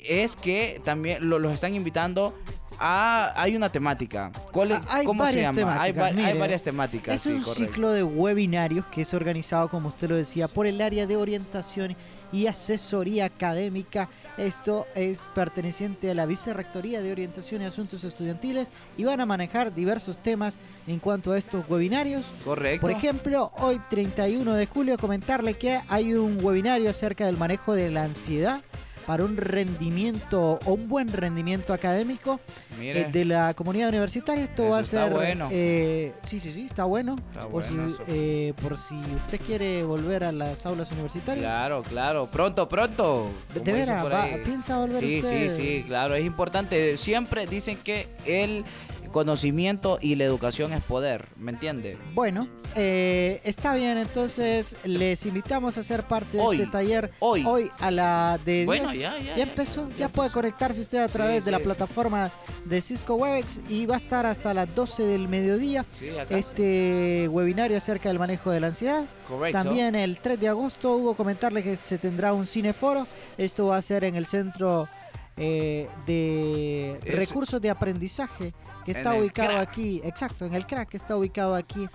es 0.03 0.35
que 0.35 0.81
también 0.83 1.29
lo- 1.29 1.39
los 1.39 1.53
están 1.53 1.75
invitando 1.75 2.35
a 2.83 3.33
hay 3.41 3.55
una 3.57 3.69
temática 3.71 4.33
¿Cuál 4.51 4.73
es- 4.73 4.83
Ah, 4.89 4.97
Hay 4.97 5.07
cómo 5.07 5.23
se 5.27 5.33
varias 5.43 5.57
llama 5.57 5.81
hay, 5.83 5.93
varias 6.39 6.63
temáticas 6.63 7.15
Es 7.15 7.21
sí, 7.23 7.31
un 7.33 7.43
correcto. 7.43 7.65
ciclo 7.67 7.91
de 7.91 8.03
webinarios 8.03 8.87
que 8.87 9.03
es 9.03 9.13
organizado, 9.15 9.69
como 9.69 9.89
usted 9.89 10.09
lo 10.09 10.17
decía, 10.17 10.49
por 10.49 10.67
el 10.67 10.81
área 10.81 11.07
de 11.07 11.17
orientación 11.17 11.95
y 12.33 12.47
asesoría 12.47 13.25
académica. 13.25 14.09
Esto 14.39 14.87
es 14.95 15.19
perteneciente 15.35 16.11
a 16.11 16.15
la 16.15 16.27
Vicerrectoría 16.27 17.03
de 17.03 17.11
Orientación 17.13 17.61
y 17.61 17.65
Asuntos 17.65 18.05
Estudiantiles 18.05 18.71
y 18.97 19.05
van 19.05 19.21
a 19.21 19.27
manejar 19.27 19.75
diversos 19.75 20.19
temas 20.19 20.57
en 20.87 21.01
cuanto 21.01 21.33
a 21.33 21.39
estos 21.39 21.69
webinarios. 21.69 22.25
correcto 22.45 22.81
Por 22.83 22.93
ejemplo, 22.93 23.53
hoy 23.59 23.81
31 23.91 24.55
de 24.55 24.67
julio 24.67 24.97
comentarle 24.97 25.55
que 25.55 25.81
hay 25.89 26.15
un 26.15 26.39
webinario 26.43 26.89
acerca 26.91 27.27
del 27.27 27.37
manejo 27.37 27.75
de 27.75 27.91
la 27.91 28.05
ansiedad 28.05 28.61
para 29.07 29.25
un 29.25 29.37
rendimiento 29.37 30.59
o 30.65 30.75
un 30.75 30.89
buen 30.89 31.09
rendimiento 31.09 31.73
académico 31.73 32.41
eh, 32.81 33.09
de 33.11 33.25
la 33.25 33.55
comunidad 33.55 33.89
universitaria. 33.89 34.45
Esto 34.45 34.63
Eso 34.65 34.71
va 34.73 34.79
a 34.79 34.81
está 34.83 35.05
ser. 35.05 35.13
bueno. 35.13 35.49
eh, 35.51 36.13
sí, 36.23 36.41
sí, 36.41 36.53
sí, 36.53 36.67
está 36.67 36.85
bueno. 36.85 37.17
Está 37.31 37.43
por, 37.49 37.65
bueno 37.69 37.91
si, 37.91 38.03
eh, 38.09 38.55
por 38.63 38.79
si 38.79 38.95
usted 38.97 39.41
quiere 39.47 39.83
volver 39.85 40.25
a 40.25 40.33
las 40.33 40.65
aulas 40.67 40.91
universitarias. 40.93 41.45
claro 41.45 41.83
claro 41.83 42.31
pronto 42.31 42.69
pronto 42.69 43.31
De, 43.55 43.73
veras, 43.73 44.05
piensa 44.45 44.79
volver 44.79 45.01
sí 45.03 45.21
usted. 45.21 45.51
sí 45.51 45.57
sí 45.63 45.85
claro 45.87 46.15
es 46.15 46.25
importante 46.25 46.97
siempre 46.97 47.47
dicen 47.47 47.79
que 47.79 48.09
el 48.27 48.65
conocimiento 49.11 49.99
y 50.01 50.15
la 50.17 50.25
educación 50.25 50.73
es 50.73 50.81
poder 50.83 51.27
¿me 51.37 51.51
entiende? 51.53 51.97
Bueno, 52.15 52.47
eh, 52.77 53.41
está 53.45 53.75
bien, 53.75 53.99
entonces 53.99 54.77
les 54.85 55.25
invitamos 55.27 55.77
a 55.79 55.83
ser 55.85 56.03
parte 56.05 56.39
Hoy, 56.39 56.57
de 56.59 56.63
este 56.65 56.73
taller 56.73 57.11
hoy. 57.21 57.71
a 57.81 57.91
la 57.91 58.39
de 58.45 58.65
Bueno, 58.65 58.91
10. 58.91 59.03
ya, 59.03 59.19
ya, 59.19 59.37
ya, 59.37 59.43
empezó, 59.43 59.89
ya, 59.91 59.97
ya 59.97 60.09
puede 60.09 60.27
empezó. 60.29 60.33
conectarse 60.41 60.81
usted 60.81 60.99
a 60.99 61.09
través 61.09 61.39
Sí, 61.41 61.45
de 61.47 61.51
la 61.51 61.59
sí, 61.59 61.65
plataforma 61.65 62.31
de 62.65 62.81
Cisco 62.81 63.15
Webex 63.15 63.61
y 63.69 63.87
va 63.87 63.95
a 63.97 63.99
estar 63.99 64.27
hasta 64.27 64.55
las 64.55 64.73
12 64.75 65.03
del 65.05 65.29
mediodía 65.29 65.85
este 66.29 67.29
webinario 67.29 67.77
acerca 67.77 68.09
del 68.09 68.19
manejo 68.19 68.51
de 68.51 68.61
la 68.61 68.69
ansiedad. 68.69 69.05
correcto 69.29 69.59
También 69.63 69.95
el 69.95 70.19
3 70.19 70.41
de 70.41 70.49
agosto 70.49 70.93
hubo 70.97 71.15
comentarle 71.15 71.63
que 71.63 71.77
se 71.77 71.99
tendrá 71.99 72.33
un 72.33 72.47
cineforo. 72.47 73.07
Esto 73.37 73.67
va 73.67 73.77
a 73.77 73.83
ser 73.83 74.05
en 74.05 74.17
el 74.17 74.27
centro 74.27 74.89
eh, 75.37 75.89
de 76.07 76.93
Es- 77.05 77.15
recursos 77.15 77.61
de 77.61 77.71
aprendizaje 77.71 78.53
que 78.85 78.93
En 78.93 78.97
está 78.99 79.15
el 79.17 79.23
ubicado 79.23 79.59
aquí, 79.59 80.01
exacto, 80.05 80.45
en 80.47 80.55
el 80.55 80.67
crack 80.67 80.89
que 80.89 80.97
está 80.97 81.17
ubicado 81.17 81.55
aquí 81.55 81.89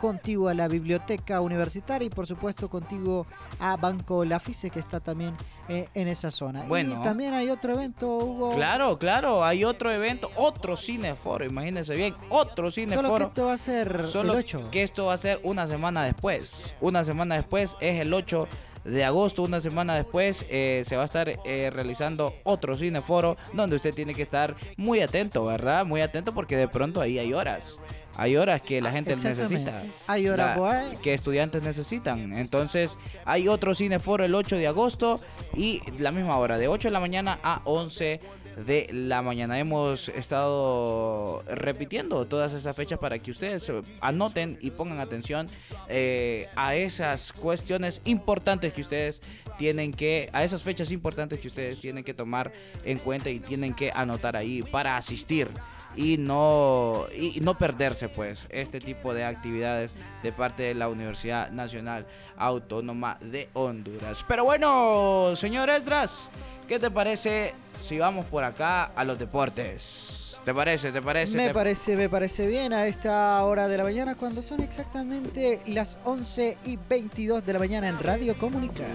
contiguo 0.00 0.48
a 0.48 0.54
la 0.54 0.66
biblioteca 0.66 1.42
universitaria 1.42 2.06
y 2.06 2.08
por 2.10 2.26
supuesto 2.26 2.70
contiguo 2.70 3.26
a 3.58 3.76
Banco 3.76 4.24
Lafice 4.24 4.70
que 4.70 4.80
está 4.80 4.98
también 5.00 5.36
eh, 5.68 5.88
en 5.92 6.08
esa 6.08 6.30
zona. 6.30 6.62
Bueno. 6.62 6.98
Y 6.98 7.04
también 7.04 7.34
hay 7.34 7.50
otro 7.50 7.74
evento, 7.74 8.08
Hugo. 8.16 8.54
Claro, 8.54 8.96
claro, 8.96 9.44
hay 9.44 9.62
otro 9.62 9.90
evento, 9.92 10.30
otro 10.36 10.74
cineforo, 10.78 11.44
imagínense 11.44 11.94
bien, 11.94 12.14
otro 12.30 12.70
Solo 12.70 12.86
que 12.86 12.92
cineforo. 12.96 13.26
esto 13.26 13.44
va 13.44 13.52
a 13.52 13.58
ser 13.58 14.06
Solo 14.08 14.32
el 14.32 14.38
8. 14.38 14.68
que 14.70 14.82
esto 14.82 15.04
va 15.04 15.12
a 15.12 15.18
ser 15.18 15.38
una 15.42 15.66
semana 15.66 16.02
después. 16.04 16.74
Una 16.80 17.04
semana 17.04 17.34
después 17.34 17.76
es 17.80 18.00
el 18.00 18.14
8 18.14 18.48
de 18.84 19.04
agosto. 19.04 19.42
Una 19.42 19.60
semana 19.60 19.94
después 19.94 20.44
eh, 20.50 20.82
se 20.86 20.96
va 20.96 21.02
a 21.02 21.06
estar 21.06 21.28
eh, 21.44 21.70
realizando 21.72 22.34
otro 22.44 22.76
cineforo 22.76 23.36
donde 23.52 23.76
usted 23.76 23.94
tiene 23.94 24.14
que 24.14 24.22
estar 24.22 24.56
muy 24.76 25.00
atento, 25.00 25.44
¿verdad? 25.44 25.84
Muy 25.86 26.00
atento 26.00 26.32
porque 26.32 26.56
de 26.56 26.68
pronto 26.68 27.00
ahí 27.00 27.18
hay 27.18 27.32
horas. 27.32 27.78
Hay 28.16 28.36
horas 28.36 28.60
que 28.60 28.82
la 28.82 28.90
gente 28.90 29.14
necesita. 29.16 29.84
Hay 30.06 30.28
hora 30.28 30.46
La- 30.46 30.56
boa, 30.56 30.84
que 31.02 31.14
estudiantes 31.14 31.62
necesitan. 31.62 32.36
Entonces, 32.36 32.98
hay 33.24 33.48
otro 33.48 33.74
cineforo 33.74 34.24
el 34.24 34.34
8 34.34 34.56
de 34.56 34.66
agosto 34.66 35.20
y 35.54 35.80
la 35.98 36.10
misma 36.10 36.36
hora, 36.36 36.58
de 36.58 36.68
8 36.68 36.88
de 36.88 36.92
la 36.92 37.00
mañana 37.00 37.38
a 37.42 37.62
11 37.64 38.20
de 38.56 38.88
la 38.92 39.22
mañana. 39.22 39.58
Hemos 39.58 40.08
estado 40.08 41.42
repitiendo 41.46 42.26
todas 42.26 42.52
esas 42.52 42.76
fechas 42.76 42.98
para 42.98 43.18
que 43.18 43.30
ustedes 43.30 43.68
eh, 43.68 43.82
anoten 44.00 44.58
y 44.60 44.70
pongan 44.70 45.00
atención 45.00 45.46
eh, 45.88 46.48
a 46.56 46.74
esas 46.74 47.32
cuestiones 47.32 48.00
importantes 48.04 48.72
que 48.72 48.80
ustedes 48.80 49.20
tienen 49.58 49.92
que, 49.92 50.30
a 50.32 50.44
esas 50.44 50.62
fechas 50.62 50.90
importantes 50.90 51.40
que 51.40 51.48
ustedes 51.48 51.80
tienen 51.80 52.04
que 52.04 52.14
tomar 52.14 52.52
en 52.84 52.98
cuenta 52.98 53.30
y 53.30 53.40
tienen 53.40 53.74
que 53.74 53.90
anotar 53.94 54.36
ahí 54.36 54.62
para 54.62 54.96
asistir 54.96 55.48
y 55.96 56.16
no, 56.18 57.06
y 57.14 57.40
no 57.40 57.56
perderse 57.58 58.08
pues 58.08 58.46
este 58.50 58.80
tipo 58.80 59.12
de 59.12 59.24
actividades 59.24 59.92
de 60.22 60.32
parte 60.32 60.62
de 60.62 60.74
la 60.74 60.88
Universidad 60.88 61.50
Nacional 61.50 62.06
Autónoma 62.36 63.18
de 63.20 63.48
Honduras. 63.54 64.24
Pero 64.26 64.44
bueno, 64.44 65.34
señor 65.36 65.68
Esdras, 65.68 66.30
¿qué 66.70 66.78
te 66.78 66.88
parece 66.88 67.52
si 67.76 67.98
vamos 67.98 68.26
por 68.26 68.44
acá 68.44 68.92
a 68.94 69.02
los 69.02 69.18
deportes? 69.18 70.36
¿Te 70.44 70.54
parece? 70.54 70.92
¿Te 70.92 71.02
parece? 71.02 71.36
Me 71.36 71.48
¿Te- 71.48 71.54
parece, 71.54 71.96
me 71.96 72.08
parece 72.08 72.46
bien 72.46 72.72
a 72.72 72.86
esta 72.86 73.42
hora 73.44 73.66
de 73.66 73.76
la 73.76 73.82
mañana 73.82 74.14
cuando 74.14 74.40
son 74.40 74.62
exactamente 74.62 75.60
las 75.66 75.98
11 76.04 76.58
y 76.64 76.78
22 76.88 77.44
de 77.44 77.52
la 77.52 77.58
mañana 77.58 77.88
en 77.88 77.98
Radio 77.98 78.36
Comunicar. 78.38 78.86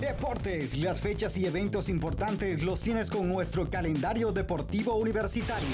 Deportes, 0.00 0.76
las 0.76 1.00
fechas 1.00 1.36
y 1.36 1.46
eventos 1.46 1.88
importantes 1.88 2.64
los 2.64 2.80
tienes 2.80 3.10
con 3.10 3.28
nuestro 3.28 3.70
calendario 3.70 4.32
deportivo 4.32 4.96
universitario. 4.96 5.68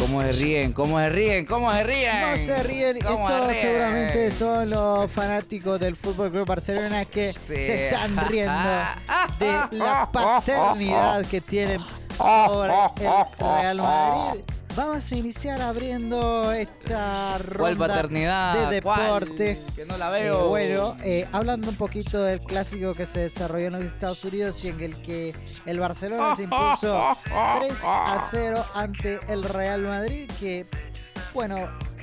¿Cómo 0.00 0.20
se 0.22 0.32
ríen? 0.32 0.72
¿Cómo 0.72 0.98
se 0.98 1.08
ríen? 1.08 1.46
¿Cómo 1.46 1.72
se 1.72 1.82
ríen? 1.84 2.20
No 2.20 2.36
se 2.36 2.62
ríen, 2.62 2.98
¿Cómo 3.00 3.28
estos 3.28 3.48
ríen? 3.50 3.60
seguramente 3.62 4.30
son 4.30 4.70
los 4.70 5.10
fanáticos 5.10 5.80
del 5.80 5.96
Fútbol 5.96 6.30
Club 6.30 6.46
Barcelona 6.46 7.04
que 7.04 7.32
Sí. 7.32 7.38
se 7.42 7.86
están 7.88 8.16
riendo 8.28 8.52
de 9.38 9.76
la 9.78 10.08
paternidad 10.10 11.24
que 11.26 11.40
tienen 11.40 11.80
sobre 12.16 12.72
el 12.72 13.24
Real 13.38 13.76
Madrid. 13.78 14.40
Vamos 14.78 15.10
a 15.10 15.16
iniciar 15.16 15.60
abriendo 15.60 16.52
esta 16.52 17.36
¿Cuál 17.58 17.74
ronda 17.74 18.02
de 18.70 18.80
¿Cuál? 18.80 19.00
deporte. 19.24 19.60
Que 19.74 19.84
no 19.84 19.98
la 19.98 20.16
Eh, 20.16 20.22
veo. 20.22 20.48
bueno, 20.50 20.96
eh, 21.02 21.26
hablando 21.32 21.68
un 21.68 21.74
poquito 21.74 22.22
del 22.22 22.40
clásico 22.40 22.94
que 22.94 23.04
se 23.04 23.18
desarrolló 23.22 23.66
en 23.66 23.72
los 23.72 23.82
Estados 23.82 24.24
Unidos 24.24 24.64
y 24.64 24.68
en 24.68 24.80
el 24.80 25.02
que 25.02 25.34
el 25.66 25.80
Barcelona 25.80 26.36
se 26.36 26.44
impuso 26.44 27.16
3 27.58 27.72
a 27.84 28.28
0 28.30 28.64
ante 28.72 29.18
el 29.26 29.42
Real 29.42 29.82
Madrid, 29.82 30.30
que, 30.38 30.64
bueno, 31.34 31.56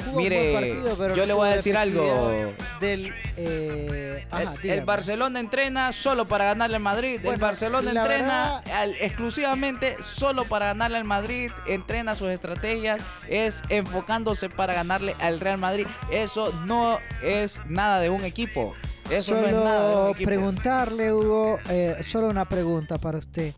jugó 0.05 0.19
Mire, 0.19 0.47
un 0.47 0.53
buen 0.61 0.73
partido, 0.73 0.95
pero 0.97 1.15
yo 1.15 1.21
no 1.23 1.27
le 1.27 1.33
voy 1.33 1.49
a 1.49 1.51
decir 1.51 1.75
algo. 1.77 2.53
Del, 2.79 3.13
eh, 3.37 4.25
ajá, 4.31 4.53
El. 4.63 4.85
Barcelona 4.85 5.39
entrena 5.39 5.91
solo 5.93 6.27
para 6.27 6.45
ganarle 6.45 6.75
al 6.77 6.81
Madrid. 6.81 7.19
el 7.25 7.37
Barcelona 7.39 7.89
entrena 7.91 8.57
al- 8.73 8.95
exclusivamente 9.01 9.97
solo 10.01 10.45
para 10.45 10.67
ganarle 10.67 10.97
al 10.97 11.05
Madrid. 11.05 11.51
Entrena 11.67 12.15
sus 12.15 12.27
estrategias. 12.29 12.99
Es 13.29 13.61
enfocándose 13.69 14.49
para 14.49 14.73
ganarle 14.73 15.15
al 15.19 15.39
Real 15.39 15.57
Madrid. 15.57 15.87
Eso 16.11 16.51
no 16.65 16.99
es 17.23 17.61
nada 17.67 17.99
de 17.99 18.09
un 18.09 18.23
equipo. 18.25 18.73
Eso 19.09 19.35
no 19.35 19.45
es 19.47 19.53
nada 19.53 19.79
de 19.89 19.95
un 19.95 20.01
Solo 20.01 20.11
equipo. 20.11 20.27
preguntarle, 20.27 21.13
Hugo, 21.13 21.59
eh, 21.69 21.95
solo 22.01 22.27
una 22.27 22.45
pregunta 22.45 22.97
para 22.97 23.19
usted. 23.19 23.53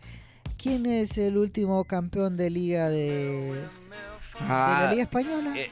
¿Quién 0.62 0.86
es 0.88 1.18
el 1.18 1.38
último 1.38 1.86
campeón 1.86 2.36
de 2.36 2.50
liga 2.50 2.90
de, 2.90 3.54
de 4.39 4.45
Ah, 4.47 4.80
la 4.84 4.91
Liga 4.91 5.04
Española? 5.04 5.54
eh, 5.56 5.71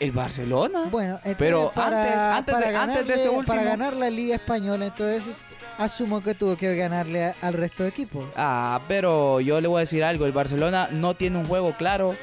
el 0.00 0.12
Barcelona. 0.12 0.84
Bueno, 0.90 1.14
entonces, 1.16 1.36
Pero 1.38 1.72
para, 1.74 2.02
antes- 2.02 2.22
antes 2.22 2.54
para 2.54 2.68
de- 2.70 2.76
antes 2.76 2.96
de 2.96 3.02
ganarle- 3.04 3.14
ese 3.14 3.28
último- 3.28 3.46
para 3.46 3.62
ganar 3.64 3.94
la 3.96 4.10
Liga 4.10 4.34
Española, 4.36 4.86
entonces 4.86 5.44
asumo 5.78 6.22
que 6.22 6.34
tuvo 6.34 6.56
que 6.56 6.74
ganarle 6.76 7.24
a- 7.24 7.36
al 7.42 7.54
resto 7.54 7.82
de 7.82 7.90
equipos. 7.90 8.24
Ah, 8.36 8.80
pero 8.88 9.40
yo 9.40 9.60
le 9.60 9.68
voy 9.68 9.78
a 9.78 9.80
decir 9.80 10.04
algo. 10.04 10.24
El 10.26 10.32
Barcelona 10.32 10.88
no 10.90 11.14
tiene 11.14 11.38
un 11.38 11.44
juego 11.44 11.76
claro. 11.76 12.16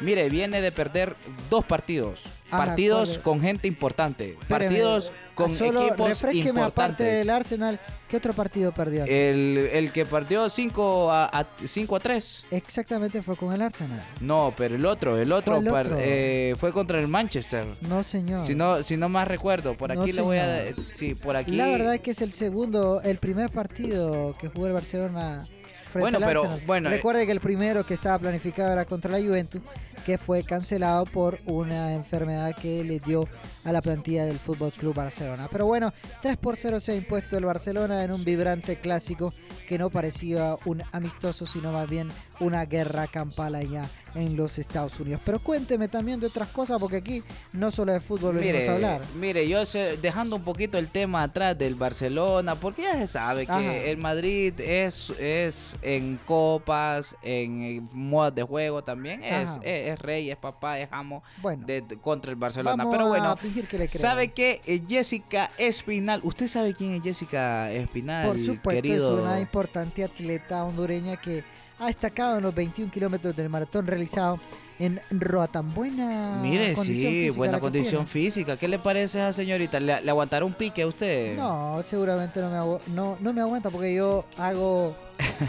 Mire, 0.00 0.28
viene 0.28 0.60
de 0.60 0.72
perder 0.72 1.16
dos 1.48 1.64
partidos. 1.64 2.24
Ajá, 2.50 2.66
partidos 2.66 3.18
con 3.18 3.40
gente 3.40 3.66
importante. 3.66 4.36
Espéreme, 4.40 4.66
partidos 4.66 5.12
con 5.34 5.52
Solo 5.52 5.86
equipos 5.86 6.08
refresqueme 6.08 6.60
aparte 6.60 6.68
importantes. 6.68 7.18
del 7.18 7.30
Arsenal, 7.30 7.80
¿qué 8.08 8.16
otro 8.16 8.32
partido 8.32 8.72
perdió? 8.72 9.04
El, 9.04 9.68
el 9.72 9.92
que 9.92 10.06
perdió 10.06 10.48
5 10.48 11.10
a, 11.10 11.24
a, 11.26 11.46
5 11.64 11.96
a 11.96 12.00
3. 12.00 12.44
Exactamente 12.52 13.22
fue 13.22 13.36
con 13.36 13.52
el 13.52 13.60
Arsenal. 13.62 14.02
No, 14.20 14.54
pero 14.56 14.76
el 14.76 14.86
otro, 14.86 15.18
el 15.18 15.32
otro, 15.32 15.60
eh, 15.98 16.54
fue 16.58 16.72
contra 16.72 17.00
el 17.00 17.08
Manchester. 17.08 17.66
No, 17.82 18.02
señor. 18.02 18.44
Si 18.44 18.54
no, 18.54 18.82
si 18.82 18.96
no 18.96 19.08
más 19.08 19.26
recuerdo, 19.26 19.74
por 19.74 19.92
No, 19.94 20.02
aquí 20.02 20.12
le 20.12 20.22
voy 20.22 20.38
a... 20.38 20.62
Sí, 20.92 21.14
por 21.14 21.36
aquí... 21.36 21.56
La 21.56 21.66
verdad 21.66 21.94
es 21.94 22.00
que 22.00 22.12
es 22.12 22.22
el 22.22 22.32
segundo, 22.32 23.00
el 23.02 23.18
primer 23.18 23.50
partido 23.50 24.36
que 24.38 24.48
jugó 24.48 24.68
el 24.68 24.72
Barcelona 24.72 25.44
frente 25.86 26.00
Bueno, 26.00 26.18
pero, 26.20 26.40
Arsenal. 26.42 26.62
bueno, 26.66 26.88
eh. 26.88 26.92
Recuerde 26.92 27.26
que 27.26 27.32
el 27.32 27.40
primero 27.40 27.84
que 27.86 27.94
estaba 27.94 28.18
planificado 28.18 28.72
era 28.72 28.84
contra 28.84 29.10
la 29.12 29.18
Juventus, 29.18 29.60
que 30.04 30.18
fue 30.18 30.42
cancelado 30.44 31.04
por 31.06 31.38
una 31.46 31.94
enfermedad 31.94 32.54
que 32.54 32.84
le 32.84 33.00
dio 33.00 33.28
a 33.64 33.72
la 33.72 33.82
plantilla 33.82 34.24
del 34.24 34.38
Fútbol 34.38 34.72
Club 34.72 34.94
Barcelona. 34.94 35.48
Pero 35.50 35.66
bueno, 35.66 35.92
3 36.22 36.36
por 36.36 36.56
0 36.56 36.80
se 36.80 36.92
ha 36.92 36.94
impuesto 36.94 37.36
el 37.36 37.44
Barcelona 37.44 38.04
en 38.04 38.12
un 38.12 38.24
vibrante 38.24 38.76
clásico 38.76 39.32
que 39.66 39.78
no 39.78 39.90
parecía 39.90 40.56
un 40.64 40.82
amistoso, 40.92 41.46
sino 41.46 41.72
más 41.72 41.88
bien 41.88 42.08
una 42.38 42.64
guerra 42.66 43.06
campal 43.08 43.54
allá 43.56 43.88
en 44.14 44.36
los 44.36 44.58
Estados 44.58 44.98
Unidos. 45.00 45.20
Pero 45.24 45.40
cuénteme 45.40 45.88
también 45.88 46.20
de 46.20 46.28
otras 46.28 46.48
cosas, 46.48 46.78
porque 46.78 46.96
aquí 46.98 47.22
no 47.52 47.70
solo 47.70 47.92
de 47.92 48.00
fútbol 48.00 48.36
venimos 48.36 48.60
Mire, 48.62 48.68
a 48.70 48.74
hablar. 48.74 49.02
mire, 49.16 49.48
yo 49.48 49.66
sé, 49.66 49.96
dejando 49.96 50.36
un 50.36 50.44
poquito 50.44 50.78
el 50.78 50.88
tema 50.88 51.24
atrás 51.24 51.58
del 51.58 51.74
Barcelona, 51.74 52.54
porque 52.54 52.82
ya 52.82 52.94
se 52.94 53.06
sabe 53.08 53.46
que 53.46 53.52
Ajá. 53.52 53.76
el 53.76 53.96
Madrid 53.98 54.54
es, 54.60 55.10
es 55.18 55.76
en 55.82 56.18
copas, 56.24 57.16
en 57.22 57.88
modas 57.92 58.34
de 58.34 58.42
juego 58.44 58.82
también, 58.84 59.22
es. 59.24 59.50
Es, 59.86 59.92
es 59.94 59.98
rey, 60.00 60.30
es 60.30 60.36
papá, 60.36 60.78
es 60.78 60.88
amo 60.90 61.22
Bueno, 61.42 61.66
de- 61.66 61.82
contra 62.00 62.30
el 62.30 62.36
Barcelona. 62.36 62.76
vamos 62.84 62.94
Pero 62.94 63.08
bueno, 63.08 63.24
a 63.30 63.36
fingir 63.36 63.66
que 63.66 63.78
le 63.78 63.88
creo. 63.88 64.00
¿sabe 64.00 64.28
que 64.32 64.60
Jessica 64.88 65.50
Espinal, 65.58 66.20
usted 66.24 66.48
sabe 66.48 66.74
quién 66.74 66.94
es 66.94 67.02
Jessica 67.02 67.70
Espinal? 67.72 68.26
Por 68.26 68.38
supuesto, 68.38 68.82
querido? 68.82 69.16
es 69.18 69.22
una 69.24 69.40
importante 69.40 70.04
atleta 70.04 70.64
hondureña 70.64 71.16
que 71.16 71.44
ha 71.78 71.86
destacado 71.86 72.38
en 72.38 72.42
los 72.44 72.54
21 72.54 72.90
kilómetros 72.90 73.36
del 73.36 73.48
maratón 73.48 73.86
realizado 73.86 74.38
en 74.78 75.00
Roatán. 75.10 75.72
Buena 75.74 76.38
Mire, 76.42 76.74
condición 76.74 77.12
sí, 77.12 77.20
física 77.24 77.36
buena 77.38 77.60
condición 77.60 78.06
tiene. 78.06 78.26
física. 78.30 78.56
¿Qué 78.56 78.68
le 78.68 78.78
parece 78.78 79.20
a 79.20 79.28
esa 79.30 79.36
señorita? 79.42 79.80
¿Le, 79.80 80.00
le 80.02 80.10
aguantará 80.10 80.44
un 80.44 80.52
pique 80.54 80.82
a 80.82 80.86
usted? 80.86 81.36
No, 81.36 81.82
seguramente 81.82 82.40
no 82.40 82.50
me, 82.50 82.94
no, 82.94 83.16
no 83.20 83.32
me 83.32 83.40
aguanta 83.40 83.70
porque 83.70 83.94
yo 83.94 84.24
hago 84.38 84.94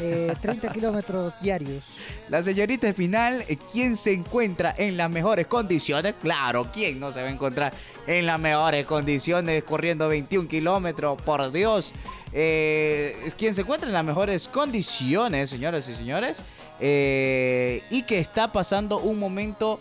eh, 0.02 0.34
30 0.42 0.72
kilómetros 0.72 1.34
diarios. 1.42 1.84
La 2.30 2.42
señorita 2.44 2.88
Espinal, 2.88 3.44
eh, 3.48 3.58
¿quién 3.72 3.98
se 3.98 4.14
encuentra 4.14 4.74
en 4.78 4.98
las 4.98 5.10
mejores 5.10 5.48
condiciones? 5.48 6.16
Claro, 6.22 6.68
¿quién 6.74 7.00
no 7.00 7.12
se 7.12 7.22
va 7.22 7.28
a 7.28 7.32
encontrar 7.32 7.74
en 8.06 8.26
las 8.26 8.40
mejores 8.40 8.86
condiciones 8.86 9.64
corriendo 9.64 10.08
21 10.08 10.48
kilómetros? 10.48 11.22
Por 11.22 11.52
Dios. 11.52 11.94
Eh, 12.34 13.16
quien 13.38 13.56
se 13.56 13.62
encuentra 13.62 13.88
en 13.88 13.94
las 13.94 14.06
mejores 14.06 14.48
condiciones, 14.48 15.50
señoras 15.50 15.88
y 15.90 15.96
señores. 15.96 16.42
eh, 16.80 17.82
y 17.90 18.04
que 18.04 18.20
está 18.20 18.52
pasando 18.52 19.00
un 19.00 19.18
momento 19.18 19.80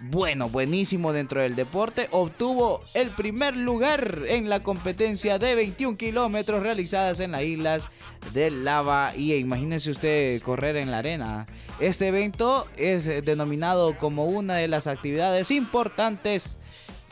bueno, 0.00 0.48
buenísimo 0.48 1.12
dentro 1.12 1.40
del 1.40 1.56
deporte. 1.56 2.08
Obtuvo 2.12 2.82
el 2.94 3.10
primer 3.10 3.56
lugar 3.56 4.22
en 4.28 4.48
la 4.48 4.60
competencia 4.60 5.38
de 5.38 5.54
21 5.54 5.96
kilómetros 5.96 6.62
realizadas 6.62 7.20
en 7.20 7.32
las 7.32 7.42
islas 7.42 7.88
del 8.32 8.64
Lava. 8.64 9.12
Y 9.16 9.34
imagínese 9.34 9.90
usted 9.90 10.40
correr 10.42 10.76
en 10.76 10.90
la 10.90 10.98
arena. 10.98 11.46
Este 11.80 12.08
evento 12.08 12.66
es 12.76 13.06
eh, 13.06 13.22
denominado 13.22 13.96
como 13.98 14.26
una 14.26 14.56
de 14.56 14.68
las 14.68 14.86
actividades 14.86 15.50
importantes 15.50 16.58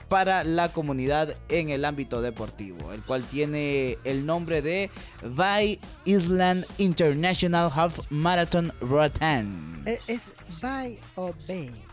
para 0.09 0.45
la 0.45 0.69
comunidad 0.69 1.37
en 1.49 1.71
el 1.71 1.85
ámbito 1.85 2.23
deportivo, 2.23 2.93
el 2.93 3.03
cual 3.03 3.25
tiene 3.25 3.99
el 4.05 4.25
nombre 4.25 4.63
de 4.63 4.91
Bay 5.25 5.81
Island 6.05 6.65
International 6.79 7.71
Half 7.75 8.11
Marathon 8.11 8.73
Roatan. 8.81 9.83
Eh, 9.87 9.99
¿Es 10.07 10.31
Bay 10.61 11.01
o 11.17 11.35
Bay? 11.49 11.86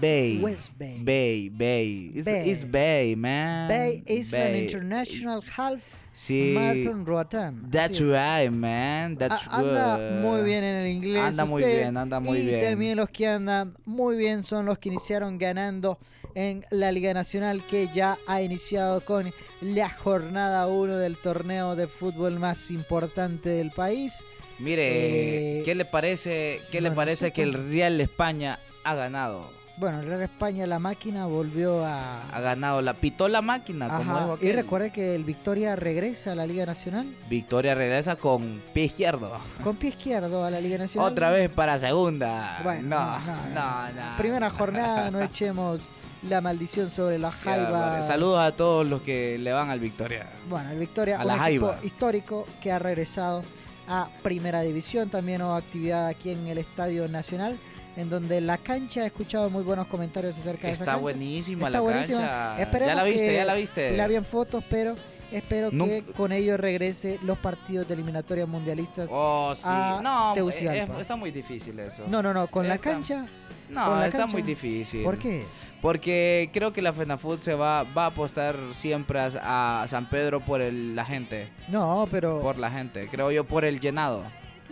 Bay. 0.00 0.38
West 0.42 0.70
Bay. 0.78 0.98
Bay, 1.02 1.48
Bay. 1.50 2.12
It's, 2.14 2.24
Bay. 2.26 2.50
it's 2.50 2.64
Bay, 2.64 3.14
man. 3.16 3.68
Bay 3.68 4.02
Island 4.08 4.52
Bay. 4.52 4.62
International 4.64 5.42
Half 5.56 5.80
Sí. 6.14 6.52
Marathon 6.54 7.06
Roatán. 7.06 7.70
That's 7.70 7.96
Así 7.96 8.04
right, 8.04 8.50
man. 8.52 9.16
That's 9.16 9.46
A- 9.46 9.56
anda 9.60 9.96
good. 9.96 10.20
muy 10.20 10.42
bien 10.42 10.62
en 10.62 10.74
el 10.84 10.88
inglés. 10.88 11.22
Anda 11.22 11.46
muy 11.46 11.62
usted, 11.62 11.76
bien, 11.78 11.96
anda 11.96 12.20
muy 12.20 12.38
y 12.38 12.46
bien. 12.48 12.60
también 12.60 12.96
los 12.98 13.08
que 13.08 13.26
andan 13.28 13.74
muy 13.86 14.16
bien 14.18 14.42
son 14.42 14.66
los 14.66 14.78
que 14.78 14.90
iniciaron 14.90 15.38
ganando 15.38 15.98
en 16.34 16.64
la 16.70 16.92
Liga 16.92 17.14
Nacional 17.14 17.62
que 17.66 17.88
ya 17.94 18.18
ha 18.26 18.42
iniciado 18.42 19.02
con 19.02 19.32
la 19.62 19.88
jornada 19.88 20.66
1 20.66 20.98
del 20.98 21.16
torneo 21.16 21.76
de 21.76 21.86
fútbol 21.86 22.38
más 22.38 22.70
importante 22.70 23.48
del 23.48 23.70
país. 23.70 24.22
Mire, 24.58 25.60
Eh, 25.60 25.62
¿qué 25.64 25.74
le 25.74 25.86
parece, 25.86 26.60
qué 26.70 26.82
le 26.82 26.90
bueno, 26.90 26.96
parece 26.96 27.26
sí, 27.28 27.32
que 27.32 27.42
el. 27.42 27.54
Real 27.70 27.98
España 28.02 28.58
ha 28.84 28.94
ganado? 28.94 29.50
Bueno, 29.82 29.98
el 29.98 30.06
Real 30.06 30.22
España, 30.22 30.64
la 30.64 30.78
máquina 30.78 31.26
volvió 31.26 31.84
a... 31.84 32.22
Ha 32.32 32.40
ganado 32.40 32.80
la 32.80 32.94
pitó 32.94 33.26
la 33.26 33.42
máquina, 33.42 33.88
como 33.88 34.12
Ajá, 34.12 34.22
dijo 34.22 34.38
Y 34.40 34.52
recuerde 34.52 34.92
que 34.92 35.16
el 35.16 35.24
Victoria 35.24 35.74
regresa 35.74 36.30
a 36.30 36.34
la 36.36 36.46
Liga 36.46 36.64
Nacional 36.64 37.12
Victoria 37.28 37.74
regresa 37.74 38.14
con 38.14 38.62
pie 38.72 38.84
izquierdo. 38.84 39.32
con 39.64 39.74
pie 39.74 39.88
izquierdo 39.88 40.44
a 40.44 40.52
la 40.52 40.60
Liga 40.60 40.78
Nacional. 40.78 41.10
Otra 41.10 41.30
vez 41.32 41.50
para 41.50 41.78
segunda. 41.80 42.60
Bueno, 42.62 42.96
no, 42.96 43.18
no, 43.18 43.34
no, 43.54 43.92
no. 43.92 44.16
Primera 44.18 44.50
jornada, 44.58 45.10
no 45.10 45.20
echemos 45.20 45.80
la 46.28 46.40
maldición 46.40 46.88
sobre 46.88 47.18
la 47.18 47.32
Jaiba. 47.32 48.04
Saludos 48.04 48.38
a 48.38 48.52
todos 48.54 48.86
los 48.86 49.02
que 49.02 49.36
le 49.36 49.52
van 49.52 49.68
al 49.70 49.80
Victoria. 49.80 50.28
Bueno, 50.48 50.70
el 50.70 50.78
Victoria, 50.78 51.18
A 51.18 51.22
un 51.22 51.26
la 51.26 51.48
equipo 51.48 51.66
Jaiba. 51.66 51.84
histórico 51.84 52.46
que 52.60 52.70
ha 52.70 52.78
regresado 52.78 53.42
a 53.88 54.08
Primera 54.22 54.60
División. 54.60 55.10
También 55.10 55.42
hubo 55.42 55.54
actividad 55.56 56.06
aquí 56.06 56.30
en 56.30 56.46
el 56.46 56.58
Estadio 56.58 57.08
Nacional, 57.08 57.58
en 57.96 58.08
donde 58.10 58.40
la 58.40 58.58
cancha, 58.58 59.02
he 59.02 59.06
escuchado 59.06 59.50
muy 59.50 59.62
buenos 59.62 59.86
comentarios 59.86 60.36
acerca 60.38 60.66
de 60.68 60.72
esa 60.72 60.82
Está 60.84 60.92
cancha. 60.92 61.02
buenísima 61.02 61.66
Está 61.66 61.70
la 61.70 61.80
buenísima. 61.80 62.18
cancha. 62.20 62.62
Esperemos 62.62 62.88
ya 62.88 62.94
la 62.94 63.04
viste, 63.04 63.26
que 63.28 63.34
ya 63.34 63.44
la 63.44 63.54
viste. 63.54 63.96
La 63.96 64.06
vi 64.06 64.14
en 64.16 64.24
fotos, 64.24 64.64
pero 64.68 64.94
espero 65.30 65.70
No- 65.72 65.84
que 65.84 66.02
con 66.16 66.32
ello 66.32 66.56
regrese 66.56 67.18
los 67.22 67.38
partidos 67.38 67.86
de 67.88 67.94
eliminatorias 67.94 68.48
mundialistas. 68.48 69.08
Oh, 69.12 69.52
sí. 69.54 69.62
a 69.66 70.00
No, 70.02 70.32
Tegucigalpa. 70.34 70.94
es- 70.94 71.00
está 71.02 71.16
muy 71.16 71.30
difícil 71.30 71.78
eso. 71.80 72.04
No, 72.08 72.22
no, 72.22 72.32
no, 72.32 72.46
con 72.46 72.66
la 72.68 72.78
cancha. 72.78 73.26
No, 73.68 73.86
con 73.86 74.00
la 74.00 74.06
está 74.06 74.18
cancha. 74.20 74.32
muy 74.32 74.42
difícil. 74.42 75.02
¿Por 75.02 75.18
qué? 75.18 75.44
Porque 75.80 76.48
creo 76.52 76.72
que 76.72 76.80
la 76.82 76.92
FENAFUT 76.92 77.40
se 77.40 77.54
va, 77.54 77.82
va 77.84 78.04
a 78.04 78.06
apostar 78.06 78.54
siempre 78.72 79.18
a, 79.18 79.82
a 79.82 79.88
San 79.88 80.06
Pedro 80.08 80.40
por 80.40 80.60
el- 80.60 80.94
la 80.94 81.04
gente. 81.04 81.48
No, 81.68 82.06
pero 82.10 82.40
Por 82.40 82.56
la 82.58 82.70
gente. 82.70 83.08
Creo 83.10 83.30
yo 83.32 83.44
por 83.44 83.64
el 83.64 83.80
llenado. 83.80 84.22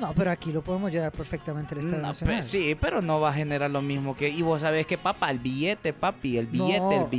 No, 0.00 0.12
pero 0.14 0.30
aquí 0.30 0.52
lo 0.52 0.62
podemos 0.62 0.90
llevar 0.90 1.12
perfectamente 1.12 1.74
al 1.74 1.80
Estadio 1.82 2.02
No, 2.02 2.08
Nacional. 2.08 2.42
sí, 2.42 2.76
pero 2.80 3.00
no 3.02 3.20
va 3.20 3.30
a 3.30 3.34
generar 3.34 3.70
lo 3.70 3.82
mismo 3.82 4.16
que. 4.16 4.28
Y 4.28 4.42
vos 4.42 4.62
sabés 4.62 4.86
que, 4.86 4.98
papá, 4.98 5.30
el 5.30 5.38
billete, 5.38 5.92
papi, 5.92 6.38
el 6.38 6.46
No, 6.52 6.66
billete, 6.66 6.96
el 6.96 7.04
¿qué 7.04 7.16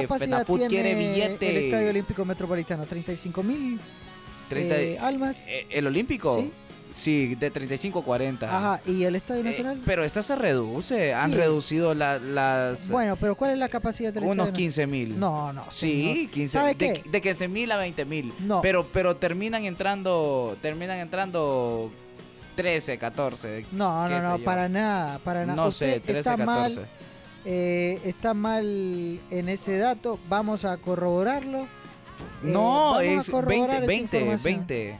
billete. 0.00 0.08
FENAFUT 0.18 0.66
quiere 0.68 0.94
billete. 0.94 1.50
El 1.50 1.56
Estadio 1.64 1.90
Olímpico 1.90 2.24
Metropolitano, 2.24 2.84
35 2.84 3.42
mil 3.42 3.78
30 4.48 4.76
eh, 4.76 4.98
almas. 4.98 5.44
eh, 5.48 5.66
¿El 5.70 5.86
Olímpico? 5.86 6.38
Sí. 6.40 6.52
Sí, 6.88 7.34
de 7.34 7.50
35 7.50 7.98
a 7.98 8.04
40. 8.04 8.46
Ajá, 8.46 8.80
y 8.86 9.02
el 9.02 9.16
Estadio 9.16 9.40
Eh, 9.40 9.44
Nacional. 9.44 9.80
pero 9.84 10.04
esta 10.04 10.22
se 10.22 10.34
reduce. 10.36 11.12
Han 11.12 11.32
Sí. 11.32 11.36
reducido 11.36 11.94
la- 11.94 12.18
las. 12.20 12.90
bueno, 12.90 13.16
pero 13.16 13.34
¿cuál 13.34 13.50
es 13.50 13.58
la 13.58 13.68
capacidad 13.68 14.12
del 14.14 14.22
unos 14.22 14.46
Estadio 14.46 14.52
15 14.54 14.86
mil. 14.86 15.18
No, 15.18 15.52
no. 15.52 15.64
Sí, 15.70 16.12
señor. 16.14 16.30
15 16.30 16.52
¿Sabe 16.52 16.74
de, 16.74 16.76
qué? 17.02 17.02
de 17.10 17.20
15 17.20 17.48
mil 17.48 17.70
a 17.72 17.76
20 17.76 18.04
mil. 18.04 18.32
No. 18.38 18.62
Pero, 18.62 18.86
pero 18.92 19.16
terminan 19.16 19.64
entrando. 19.64 20.56
Terminan 20.62 20.98
entrando 20.98 21.90
13, 22.56 22.98
14. 22.98 23.66
No, 23.72 24.08
no, 24.08 24.20
no, 24.22 24.38
para 24.44 24.68
nada, 24.68 25.18
para 25.20 25.46
nada. 25.46 25.54
No 25.56 25.68
Usted 25.68 25.94
sé, 25.94 26.00
13, 26.00 26.18
está 26.20 26.36
14. 26.36 26.46
mal, 26.46 26.88
eh, 27.44 28.00
está 28.04 28.34
mal 28.34 28.64
en 29.30 29.48
ese 29.48 29.78
dato. 29.78 30.18
Vamos 30.28 30.64
a 30.64 30.76
corroborarlo. 30.78 31.60
Eh, 31.62 31.66
No, 32.42 32.94
a 32.96 33.04
es 33.04 33.30
corroborar 33.30 33.86
20, 33.86 34.16
esa 34.16 34.16
20, 34.16 34.18
información. 34.20 34.66
20. 34.66 34.98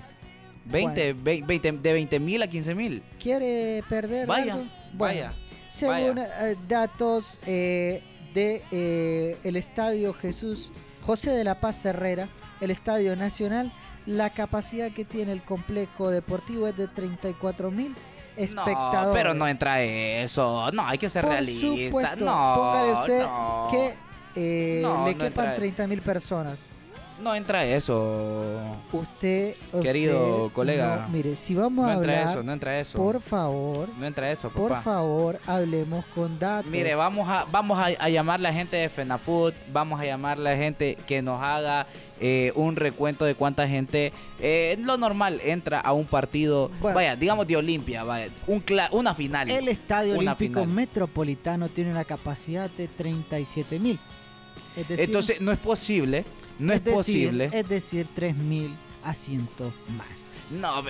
20, 0.67 1.13
20, 1.15 1.73
de 1.73 1.93
20 1.93 2.21
mil 2.21 2.43
a 2.43 2.49
15 2.49 2.75
mil. 2.75 3.03
¿Quiere 3.23 3.83
perder 3.89 4.27
Vaya, 4.27 4.55
algo? 4.55 4.65
Bueno, 4.93 5.31
vaya. 5.31 5.33
Según 5.71 6.17
vaya. 6.17 6.51
eh, 6.51 6.57
datos 6.69 7.39
eh, 7.47 8.03
de 8.35 8.63
eh, 8.73 9.37
el 9.45 9.57
Estadio 9.57 10.13
Jesús 10.15 10.73
José 11.07 11.31
de 11.31 11.45
la 11.45 11.61
Paz 11.61 11.85
Herrera, 11.85 12.29
el 12.61 12.71
Estadio 12.73 13.15
Nacional, 13.15 13.73
la 14.07 14.31
capacidad 14.31 14.91
que 14.93 15.05
tiene 15.05 15.33
el 15.33 15.43
complejo 15.43 16.11
deportivo 16.11 16.67
es 16.67 16.77
de 16.77 16.89
34 16.89 17.71
mil 17.71 17.95
espectadores. 18.37 19.07
No, 19.09 19.13
pero 19.13 19.35
no 19.35 19.49
entra 19.49 19.83
eso. 19.83 20.71
No, 20.73 20.87
hay 20.87 20.99
que 20.99 21.09
ser 21.09 21.23
Por 21.25 21.33
realista. 21.33 21.87
supuesto, 21.87 22.25
no, 22.25 22.55
póngale 22.57 22.93
usted 22.93 23.23
no. 23.27 23.69
que 23.71 23.95
eh, 24.37 24.81
No, 24.83 25.07
le 25.07 25.15
quepan 25.17 25.47
entra- 25.47 25.57
30 25.57 25.87
mil 25.87 26.03
personas. 26.03 26.59
No 27.23 27.35
entra 27.35 27.65
eso. 27.65 28.61
Usted, 28.93 29.55
Querido 29.83 30.45
usted 30.45 30.55
colega, 30.55 31.07
no- 31.07 31.09
mire, 31.09 31.35
si 31.35 31.55
vamos 31.55 31.85
No 31.87 31.91
a 31.91 31.95
entra 31.95 32.19
hablar, 32.21 32.29
eso, 32.35 32.43
no 32.43 32.53
entra 32.53 32.79
eso. 32.79 32.99
por 32.99 33.21
favor, 33.23 33.89
No 33.99 34.07
entra 34.07 34.31
eso, 34.31 34.51
por 34.51 34.69
papá. 34.69 34.83
favor, 34.83 35.41
hablemos 35.47 36.05
con 36.15 36.39
datos. 36.39 36.71
Mire, 36.71 36.95
vamos 36.95 37.27
a 37.29 37.47
vamos 37.51 37.79
a, 37.79 37.87
a 37.87 38.09
llamar 38.11 38.39
a 38.41 38.43
la 38.43 38.53
gente 38.53 38.77
de 38.77 38.89
FENAFUT, 38.91 39.55
vamos 39.73 39.99
a 39.99 40.05
llamar 40.05 40.37
a 40.37 40.41
la 40.43 40.57
gente 40.57 40.97
que 41.07 41.23
nos 41.23 41.43
haga 41.43 41.87
eh, 42.21 42.53
un 42.55 42.77
recuento 42.77 43.25
de 43.25 43.35
cuánta 43.35 43.67
gente, 43.67 44.13
eh, 44.41 44.77
lo 44.81 44.99
normal, 44.99 45.41
entra 45.43 45.81
a 45.81 45.93
un 45.95 46.05
partido, 46.05 46.71
Bueno. 46.81 46.97
vaya, 46.97 47.17
digamos 47.17 47.47
de 47.47 47.57
Olimpia, 47.57 48.05
vaya, 48.05 48.29
un 48.47 48.63
cla- 48.65 48.89
una 48.93 49.15
final. 49.15 49.51
El 49.51 49.69
Estadio 49.69 50.19
Olímpico 50.19 50.61
final. 50.61 50.69
Metropolitano 50.69 51.69
tiene 51.71 51.91
una 51.91 52.05
capacidad 52.05 52.69
de 52.71 52.89
37 52.89 53.79
mil. 53.79 53.99
Entonces, 54.77 55.41
no 55.41 55.53
es 55.53 55.59
posible, 55.59 56.25
no 56.59 56.73
es, 56.73 56.83
decir- 56.85 56.95
posible. 56.95 57.51
Es 57.53 57.69
decir, 57.69 58.07
3 58.15 58.37
mil 58.37 58.75
asientos 59.03 59.73
más. 59.97 60.07
No, 60.51 60.83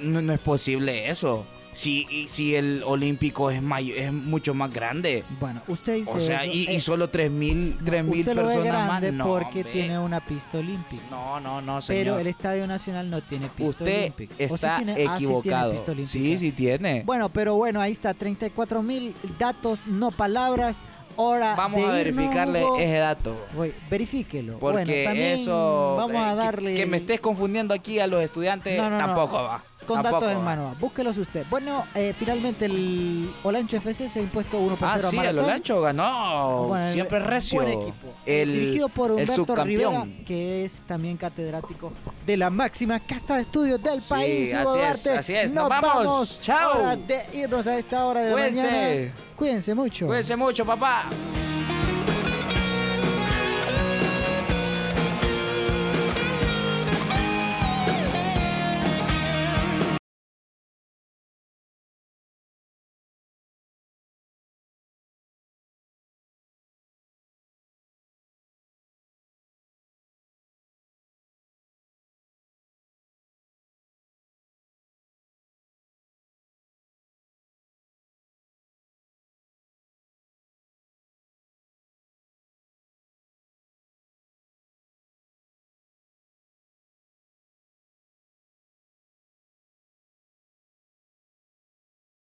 no, 0.00 0.22
no 0.22 0.32
es 0.32 0.40
posible 0.40 1.10
eso. 1.10 1.44
Si, 1.74 2.06
y 2.10 2.28
si 2.28 2.54
el 2.54 2.82
Olímpico 2.84 3.50
es, 3.50 3.62
may- 3.62 3.92
es 3.92 4.12
mucho 4.12 4.52
más 4.52 4.70
grande. 4.70 5.24
Bueno, 5.40 5.62
usted 5.68 5.94
dice 5.96 6.10
O 6.12 6.20
sea, 6.20 6.44
eso, 6.44 6.52
y, 6.52 6.70
y 6.70 6.76
eh, 6.76 6.80
solo 6.80 7.10
3.000 7.10 7.76
no, 7.80 7.86
3.000 7.86 8.18
usted 8.18 8.34
lo 8.36 8.46
ve 8.46 8.54
personas 8.56 8.86
grande 8.86 9.10
más. 9.12 9.18
No, 9.18 9.24
porque 9.24 9.64
tiene 9.64 9.98
una 9.98 10.20
pista 10.20 10.58
olímpica. 10.58 11.02
No, 11.10 11.40
no, 11.40 11.62
no, 11.62 11.80
señor. 11.80 12.02
Pero 12.04 12.18
el 12.18 12.26
Estadio 12.26 12.66
Nacional 12.66 13.08
no 13.08 13.22
tiene 13.22 13.48
pista 13.48 13.70
Usted 13.70 14.00
olímpica. 14.02 14.34
¿O 14.34 14.36
sí 14.36 14.44
está 14.54 14.76
tiene? 14.76 14.92
Ah, 14.92 14.96
sí 14.96 15.02
tiene 15.04 15.14
equivocado. 15.16 15.70
olímpica. 15.70 16.04
sí, 16.04 16.36
sí 16.38 16.52
tiene. 16.52 17.02
Bueno, 17.06 17.30
pero 17.30 17.54
bueno, 17.54 17.80
ahí 17.80 17.92
está, 17.92 18.12
34 18.12 18.82
mil 18.82 19.14
datos, 19.38 19.78
no 19.86 20.10
palabras. 20.10 20.76
Hora 21.16 21.54
Vamos 21.54 21.80
de 21.80 21.86
a 21.86 21.90
verificarle 21.90 22.64
ese 22.78 22.98
dato. 22.98 23.36
Voy, 23.54 23.72
verifíquelo. 23.90 24.58
Porque 24.58 24.84
bueno, 24.84 25.04
también 25.04 25.26
eso. 25.38 25.94
vamos 25.96 26.16
a 26.16 26.28
eh, 26.32 26.34
que- 26.34 26.36
darle 26.44 26.74
Que, 26.74 26.86
me 26.86 26.96
estés 26.98 27.20
confundiendo 27.20 27.74
aquí 27.74 27.98
a 27.98 28.06
los 28.06 28.22
estudiantes 28.22 28.76
No, 28.78 28.84
no, 28.90 28.98
no. 28.98 29.04
tampoco 29.04 29.42
va. 29.42 29.62
Con 29.86 30.02
Tampoco 30.02 30.20
datos 30.26 30.32
en 30.32 30.38
va. 30.38 30.44
mano. 30.44 30.76
Búsquelos 30.80 31.16
usted. 31.18 31.44
Bueno, 31.50 31.84
eh, 31.94 32.14
finalmente 32.18 32.64
el 32.66 33.30
Olancho 33.42 33.76
FC 33.76 34.08
se 34.08 34.18
ha 34.20 34.22
impuesto 34.22 34.58
1 34.58 34.76
por 34.76 34.88
Ah, 34.88 34.92
0 34.96 35.08
sí, 35.10 35.16
a 35.16 35.20
el 35.20 35.26
Maratón. 35.26 35.44
Olancho 35.44 35.80
ganó. 35.80 36.64
Bueno, 36.68 36.86
el- 36.86 36.92
Siempre 36.92 37.18
recio. 37.20 37.60
Buen 37.62 37.80
equipo. 37.80 38.08
El, 38.26 38.52
Dirigido 38.52 38.88
por 38.88 39.10
el 39.18 39.28
Humberto. 39.28 39.64
Rivera, 39.64 40.06
que 40.26 40.64
es 40.64 40.82
también 40.86 41.16
catedrático 41.16 41.92
de 42.26 42.36
la 42.36 42.50
máxima 42.50 43.00
casta 43.00 43.36
de 43.36 43.42
estudios 43.42 43.82
del 43.82 44.00
Sí, 44.00 44.06
país. 44.08 44.54
Así 44.54 44.78
es, 44.78 45.06
así 45.06 45.34
es. 45.34 45.52
Nos 45.52 45.68
Nos 45.68 45.80
vamos. 45.80 46.40
Chao. 46.40 46.78
Hora 46.80 46.96
de 46.96 47.22
irnos 47.32 47.66
a 47.66 47.76
esta 47.78 48.04
hora 48.06 48.20
de 48.22 48.26
la 48.30 48.32
Cuídense. 48.34 48.62
mañana. 48.66 49.12
Cuídense 49.36 49.74
mucho. 49.74 50.06
Cuídense 50.06 50.36
mucho, 50.36 50.64
papá. 50.64 51.04